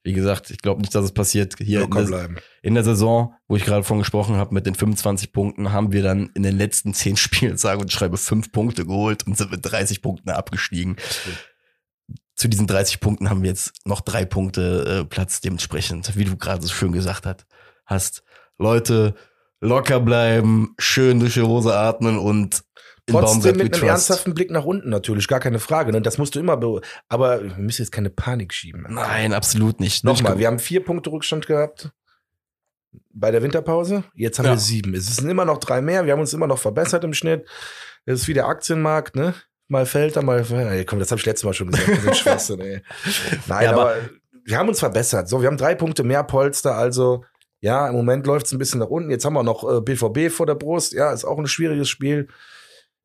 [0.08, 1.56] wie gesagt, ich glaube nicht, dass es passiert.
[1.60, 2.30] Hier in der,
[2.62, 6.02] in der Saison, wo ich gerade von gesprochen habe, mit den 25 Punkten, haben wir
[6.02, 9.70] dann in den letzten 10 Spielen, sage und schreibe, 5 Punkte geholt und sind mit
[9.70, 10.96] 30 Punkten abgestiegen.
[12.36, 15.42] Zu diesen 30 Punkten haben wir jetzt noch drei Punkte äh, Platz.
[15.42, 17.46] Dementsprechend, wie du gerade so schön gesagt hast,
[17.86, 18.24] hast
[18.58, 19.14] Leute
[19.60, 22.64] locker bleiben, schön durch die Hose atmen und
[23.10, 25.92] Trotzdem mit einem ernsthaften Blick nach unten natürlich, gar keine Frage.
[25.92, 26.02] Ne?
[26.02, 28.86] Das musst du immer, be aber wir müssen jetzt keine Panik schieben.
[28.90, 30.04] Nein, absolut nicht.
[30.04, 31.92] Nochmal, wir haben vier Punkte Rückstand gehabt
[33.14, 34.04] bei der Winterpause.
[34.14, 34.52] Jetzt haben Ja.
[34.54, 34.94] wir sieben.
[34.94, 36.06] Es sind immer noch drei mehr.
[36.06, 37.48] Wir haben uns immer noch verbessert im Schnitt.
[38.06, 39.34] Das ist wie der Aktienmarkt, ne?
[39.70, 40.46] Mal fällt er, mal.
[40.50, 41.90] Ey, komm, das habe ich letztes Mal schon gesagt.
[42.06, 42.82] Das Schwachsinn, ey.
[43.48, 43.96] Nein, Ja, aber- aber,
[44.46, 45.28] wir haben uns verbessert.
[45.28, 46.76] So, wir haben drei Punkte mehr Polster.
[46.76, 47.24] Also,
[47.60, 49.10] ja, im Moment läuft es ein bisschen nach unten.
[49.12, 50.94] Jetzt haben wir noch äh, BVB vor der Brust.
[50.94, 52.28] Ja, ist auch ein schwieriges Spiel.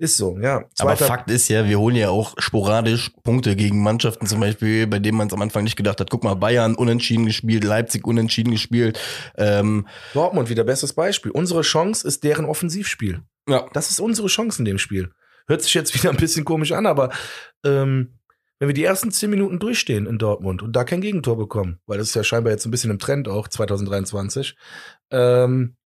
[0.02, 0.56] Ist so, ja.
[0.56, 4.88] Aber Zweiter- Fakt ist ja, wir holen ja auch sporadisch Punkte gegen Mannschaften zum Beispiel,
[4.88, 6.10] bei denen man es am Anfang nicht gedacht hat.
[6.10, 8.98] Guck mal, Bayern unentschieden gespielt, Leipzig unentschieden gespielt.
[9.36, 11.30] Ähm, Dortmund wieder bestes Beispiel.
[11.30, 13.20] Unsere Chance ist deren Offensivspiel.
[13.48, 15.12] ja, Das ist unsere Chance in dem Spiel.
[15.46, 17.10] Hört sich jetzt wieder ein bisschen komisch an, aber
[17.64, 18.18] ähm,
[18.58, 21.98] wenn wir die ersten zehn Minuten durchstehen in Dortmund und da kein Gegentor bekommen, weil
[21.98, 24.56] das ist ja scheinbar jetzt ein bisschen im Trend auch 2023,
[25.12, 25.76] ähm,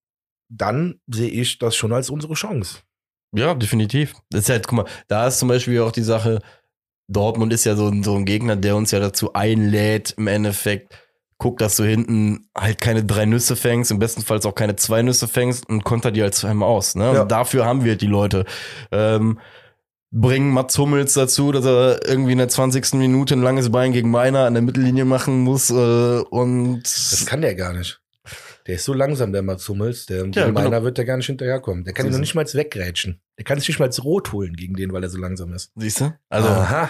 [0.49, 2.79] dann sehe ich das schon als unsere Chance.
[3.33, 4.13] Ja, definitiv.
[4.29, 6.39] Das ist halt, guck mal, da ist zum Beispiel auch die Sache,
[7.09, 10.93] Dortmund ist ja so, ein- so ein Gegner, der uns ja dazu einlädt, im Endeffekt,
[11.37, 15.01] guck, dass du hinten halt keine drei Nüsse fängst, im besten Fall auch keine zwei
[15.03, 16.95] Nüsse fängst und konter die halt zweimal aus.
[16.95, 17.13] Ne?
[17.13, 17.21] Ja.
[17.21, 18.45] Und dafür haben wir halt die Leute.
[18.91, 19.39] Ähm,
[20.11, 22.93] bringen Mats Hummels dazu, dass er irgendwie in der 20.
[22.93, 27.41] Minute ein langes Bein gegen Meiner an der Mittellinie machen muss äh, und Das kann
[27.41, 27.99] der gar nicht.
[28.67, 30.07] Der ist so langsam, der Mats Hummels.
[30.07, 30.83] Der, Ja, gegen meiner genau.
[30.83, 31.85] wird der gar nicht hinterherkommen.
[31.85, 33.21] Der kann ihn noch nicht mal wegrätschen.
[33.37, 35.71] Der kann sich nicht mal rot holen gegen den, weil er so langsam ist.
[35.77, 36.13] Siehst du?
[36.27, 36.89] Also, Aha.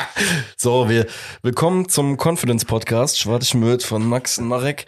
[0.56, 1.06] so, wir
[1.42, 4.86] willkommen zum Confidence Podcast, Schwarze Schmöd von Max und Marek.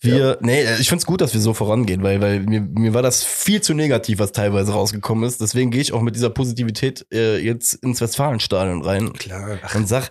[0.00, 3.22] Wir, nee, ich find's gut, dass wir so vorangehen, weil, weil mir, mir war das
[3.22, 5.42] viel zu negativ, was teilweise rausgekommen ist.
[5.42, 9.58] Deswegen gehe ich auch mit dieser Positivität äh, jetzt ins Westfalenstadion rein Klar.
[9.62, 10.08] Ach, und sag,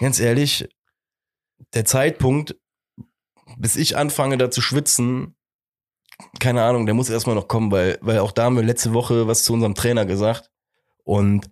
[0.00, 0.68] ganz ehrlich,
[1.74, 2.56] der Zeitpunkt,
[3.56, 5.36] bis ich anfange da zu schwitzen,
[6.38, 9.26] keine Ahnung, der muss erstmal noch kommen, weil, weil auch da haben wir letzte Woche
[9.26, 10.50] was zu unserem Trainer gesagt
[11.04, 11.50] und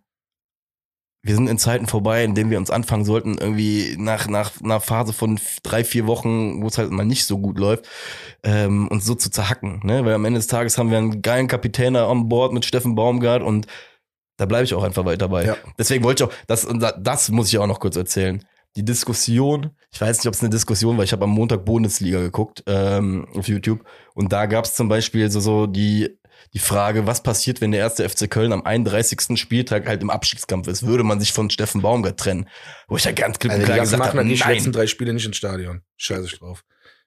[1.22, 4.80] wir sind in Zeiten vorbei, in denen wir uns anfangen sollten, irgendwie nach, nach einer
[4.80, 7.88] Phase von drei, vier Wochen, wo es halt mal nicht so gut läuft,
[8.44, 9.80] ähm, uns so zu zerhacken.
[9.82, 10.04] Ne?
[10.04, 12.94] Weil am Ende des Tages haben wir einen geilen Kapitän da an Bord mit Steffen
[12.94, 13.66] Baumgart und
[14.36, 15.44] da bleibe ich auch einfach weiter dabei.
[15.44, 15.56] Ja.
[15.76, 16.66] Deswegen wollte ich auch, das,
[17.00, 18.44] das muss ich auch noch kurz erzählen.
[18.78, 22.20] Die Diskussion, ich weiß nicht, ob es eine Diskussion war, ich habe am Montag Bundesliga
[22.20, 26.16] geguckt ähm, auf YouTube und da gab es zum Beispiel so, so die,
[26.54, 29.36] die Frage, was passiert, wenn der erste FC Köln am 31.
[29.36, 30.86] Spieltag halt im Abstiegskampf ist?
[30.86, 32.48] Würde man sich von Steffen Baumgart trennen?
[32.86, 34.72] Wo ich ja ganz klipp und Also die klar gesagt habe, dann die letzten nein.
[34.72, 35.82] drei Spiele nicht ins Stadion.
[35.96, 36.62] Scheiße ich drauf.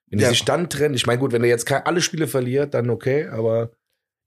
[0.09, 0.29] Wenn die Ja.
[0.31, 3.71] sich dann trennen, ich meine, gut, wenn er jetzt alle Spiele verliert, dann okay, aber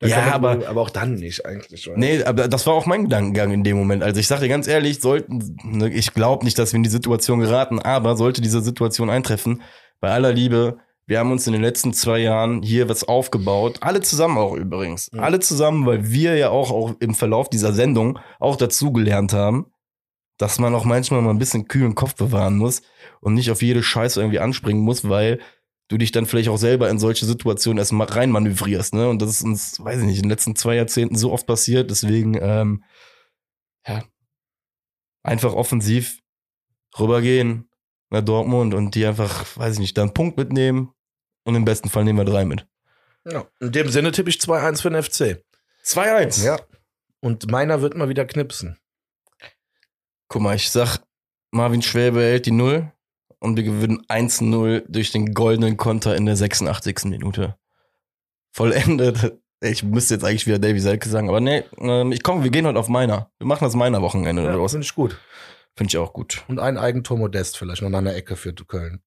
[0.00, 1.88] dann Ja, aber- aber auch dann nicht eigentlich.
[1.88, 1.96] oder?
[1.98, 4.02] Nee, aber das war auch mein Gedankengang in dem Moment.
[4.02, 6.90] Also ich sage dir ganz ehrlich, sollten, ne, ich glaube nicht, dass wir in die
[6.90, 9.62] Situation geraten, aber sollte diese Situation eintreffen,
[10.00, 14.00] bei aller Liebe, wir haben uns in den letzten zwei Jahren hier was aufgebaut, alle
[14.00, 15.20] zusammen auch übrigens, Mhm.
[15.20, 19.66] alle zusammen, weil wir ja auch, auch im Verlauf dieser Sendung auch dazugelernt haben,
[20.38, 22.82] dass man auch manchmal mal ein bisschen kühlen Kopf bewahren muss
[23.20, 25.40] und nicht auf jede Scheiße irgendwie anspringen muss, weil
[25.88, 29.08] du dich dann vielleicht auch selber in solche Situationen erst mal reinmanövrierst, ne?
[29.08, 31.90] Und das ist uns, weiß ich nicht, in den letzten zwei Jahrzehnten so oft passiert.
[31.90, 32.84] Deswegen, ähm,
[33.86, 34.02] ja,
[35.22, 36.20] einfach offensiv
[36.98, 37.68] rübergehen
[38.10, 40.92] nach Dortmund und die einfach, weiß ich nicht, da einen Punkt mitnehmen
[41.44, 42.66] und im besten Fall nehmen wir drei mit.
[43.24, 43.46] Ja.
[43.60, 45.44] In dem Sinne tippe ich 2-1 für den FC.
[45.84, 46.44] 2-1.
[46.44, 46.60] Ja.
[47.20, 48.78] Und meiner wird mal wieder knipsen.
[50.28, 50.98] Guck mal, ich sag,
[51.50, 52.92] Marvin Schwäbe hält die Null
[53.44, 57.04] und wir gewinnen 1-0 durch den goldenen Konter in der 86.
[57.04, 57.56] Minute.
[58.52, 59.38] Vollendet.
[59.60, 62.66] Ich müsste jetzt eigentlich wieder Davy Selke sagen, aber nee, ähm, ich komme, wir gehen
[62.66, 63.30] heute auf meiner.
[63.38, 64.72] Wir machen das meiner Wochenende Ja, daraus.
[64.72, 65.18] finde ich gut.
[65.76, 66.44] Finde ich auch gut.
[66.48, 69.00] Und ein Eigentor Modest vielleicht noch an der Ecke für Köln.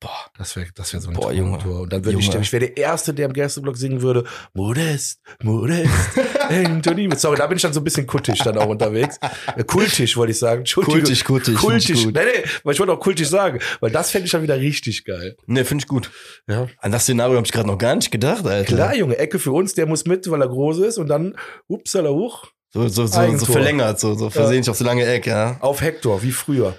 [0.00, 0.30] Boah.
[0.38, 1.58] Das wäre das wär so ein Boah, Junge.
[1.58, 1.82] Tor.
[1.82, 4.24] Und dann würde ich, ich wäre der Erste, der im Gästeblock singen würde,
[4.54, 5.90] Modest, Modest,
[6.48, 7.08] Anthony.
[7.16, 9.18] Sorry, da bin ich dann so ein bisschen kultisch dann auch unterwegs.
[9.56, 10.64] Äh, kultisch, wollte ich sagen.
[10.64, 11.54] Kultisch, kultisch.
[11.56, 12.04] Kultisch.
[12.04, 12.14] Gut.
[12.14, 15.04] Nee, nee, weil ich wollte auch kultisch sagen, weil das fände ich dann wieder richtig
[15.04, 15.36] geil.
[15.46, 16.10] Nee, finde ich gut.
[16.48, 16.66] Ja.
[16.78, 18.74] An das Szenario habe ich gerade noch gar nicht gedacht, Alter.
[18.74, 21.36] Klar, Junge, Ecke für uns, der muss mit, weil er groß ist und dann,
[21.68, 25.58] upsala, hoch, So, so, so, so verlängert, so, so versehentlich auf so lange Eck, ja.
[25.60, 26.74] auf Hector, wie früher.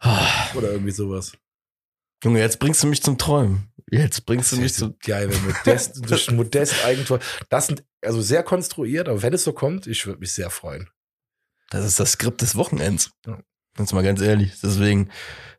[0.00, 1.32] Ah, Oder irgendwie sowas.
[2.24, 3.72] Junge, jetzt bringst du mich zum Träumen.
[3.90, 4.96] Jetzt bringst du mich zum.
[5.04, 7.20] geil, wenn Modest, durch Modest Eigentor.
[7.48, 10.88] Das sind also sehr konstruiert, aber wenn es so kommt, ich würde mich sehr freuen.
[11.70, 13.10] Das ist das Skript des Wochenends.
[13.26, 13.38] Ja.
[13.78, 14.54] Jetzt mal ganz ehrlich.
[14.62, 15.10] Deswegen,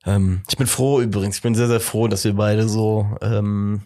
[0.06, 1.38] ähm, ich bin froh übrigens.
[1.38, 3.84] Ich bin sehr, sehr froh, dass wir beide so, ähm,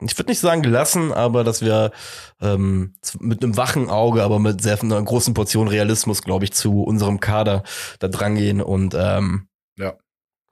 [0.00, 1.92] ich würde nicht sagen gelassen, aber dass wir
[2.40, 6.82] ähm, mit einem wachen Auge, aber mit sehr einer großen Portion Realismus, glaube ich, zu
[6.82, 7.62] unserem Kader
[8.00, 9.48] da drangehen und ähm,
[9.78, 9.96] Ja.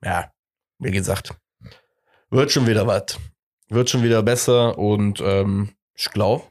[0.03, 0.31] ja,
[0.85, 1.31] wie gesagt,
[2.31, 3.19] wird schon wieder was.
[3.69, 6.45] Wird schon wieder besser und ähm, ich glaube,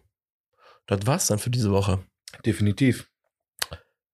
[0.88, 2.00] das war's dann für diese Woche.
[2.46, 3.08] Definitiv.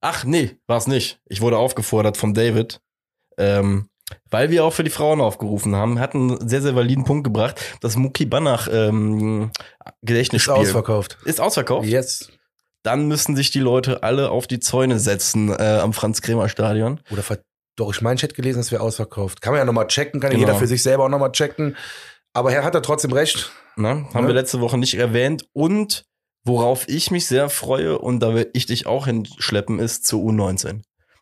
[0.01, 1.19] Ach nee, war's nicht.
[1.25, 2.81] Ich wurde aufgefordert von David,
[3.37, 3.89] ähm,
[4.29, 7.59] weil wir auch für die Frauen aufgerufen haben, hat einen sehr, sehr validen Punkt gebracht.
[7.81, 11.17] Das Muki Banach ähm, Ist Gedächtnisspiel ausverkauft.
[11.25, 11.87] ist ausverkauft.
[11.87, 12.31] Jetzt.
[12.83, 17.01] Dann müssen sich die Leute alle auf die Zäune setzen äh, am Franz-Kremer-Stadion.
[17.11, 17.39] Oder ver
[17.79, 19.41] doch, ich meine, ich hätte gelesen, es wäre ausverkauft.
[19.41, 20.47] Kann man ja nochmal checken, kann ja Genau.
[20.49, 21.75] jeder für sich selber auch nochmal checken.
[22.33, 23.51] Aber er hat da trotzdem recht.
[23.75, 24.05] Ne?
[24.13, 24.27] Haben Ja.
[24.27, 25.45] wir letzte Woche nicht erwähnt.
[25.53, 26.05] Und
[26.45, 30.81] worauf ich mich sehr freue, und da werde ich dich auch hinschleppen, ist zur U19.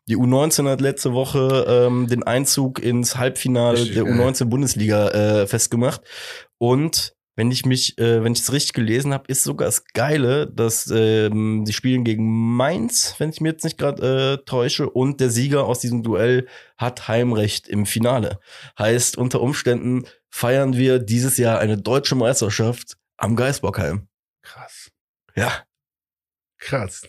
[0.10, 4.14] Die U19 hat letzte Woche ähm, den Einzug ins Halbfinale Richtig der geil.
[4.20, 6.02] U19-Bundesliga äh, festgemacht.
[6.58, 10.48] Und wenn ich mich, äh, wenn ich es richtig gelesen habe, ist sogar das Geile,
[10.48, 15.22] dass ähm, die spielen gegen Mainz, wenn ich mir jetzt nicht gerade äh, täusche, und
[15.22, 18.40] der Sieger aus diesem Duell hat Heimrecht im Finale.
[18.78, 24.08] Heißt, unter Umständen feiern wir dieses Jahr eine deutsche Meisterschaft am Geisbockheim.
[24.42, 24.90] Krass.
[25.36, 25.64] Ja.
[26.58, 27.08] Krass.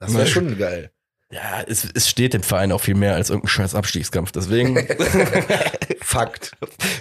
[0.00, 0.90] Das wäre schon geil.
[1.30, 4.32] Ja, es, es steht dem Verein auch viel mehr als irgendein scheiß Abstiegskampf.
[4.32, 4.76] Deswegen
[6.00, 6.52] Fakt.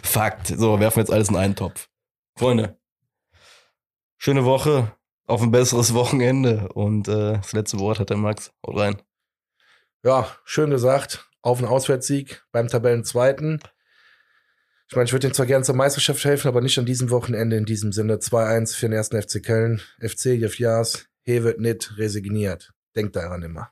[0.03, 0.47] Fakt.
[0.47, 1.87] So, werfen wir jetzt alles in einen Topf.
[2.37, 2.77] Freunde,
[4.17, 4.91] schöne Woche,
[5.25, 6.67] auf ein besseres Wochenende.
[6.73, 8.51] Und äh, das letzte Wort hat der Max.
[8.65, 9.01] Haut rein.
[10.03, 11.29] Ja, schön gesagt.
[11.41, 13.61] Auf einen Auswärtssieg beim Tabellenzweiten.
[14.89, 17.55] Ich meine, ich würde ihm zwar gerne zur Meisterschaft helfen, aber nicht an diesem Wochenende
[17.55, 18.17] in diesem Sinne.
[18.17, 19.81] 2-1 für den ersten FC Köln.
[19.99, 22.73] FC Jeff Jaas, he wird nicht resigniert.
[22.95, 23.71] Denkt daran immer.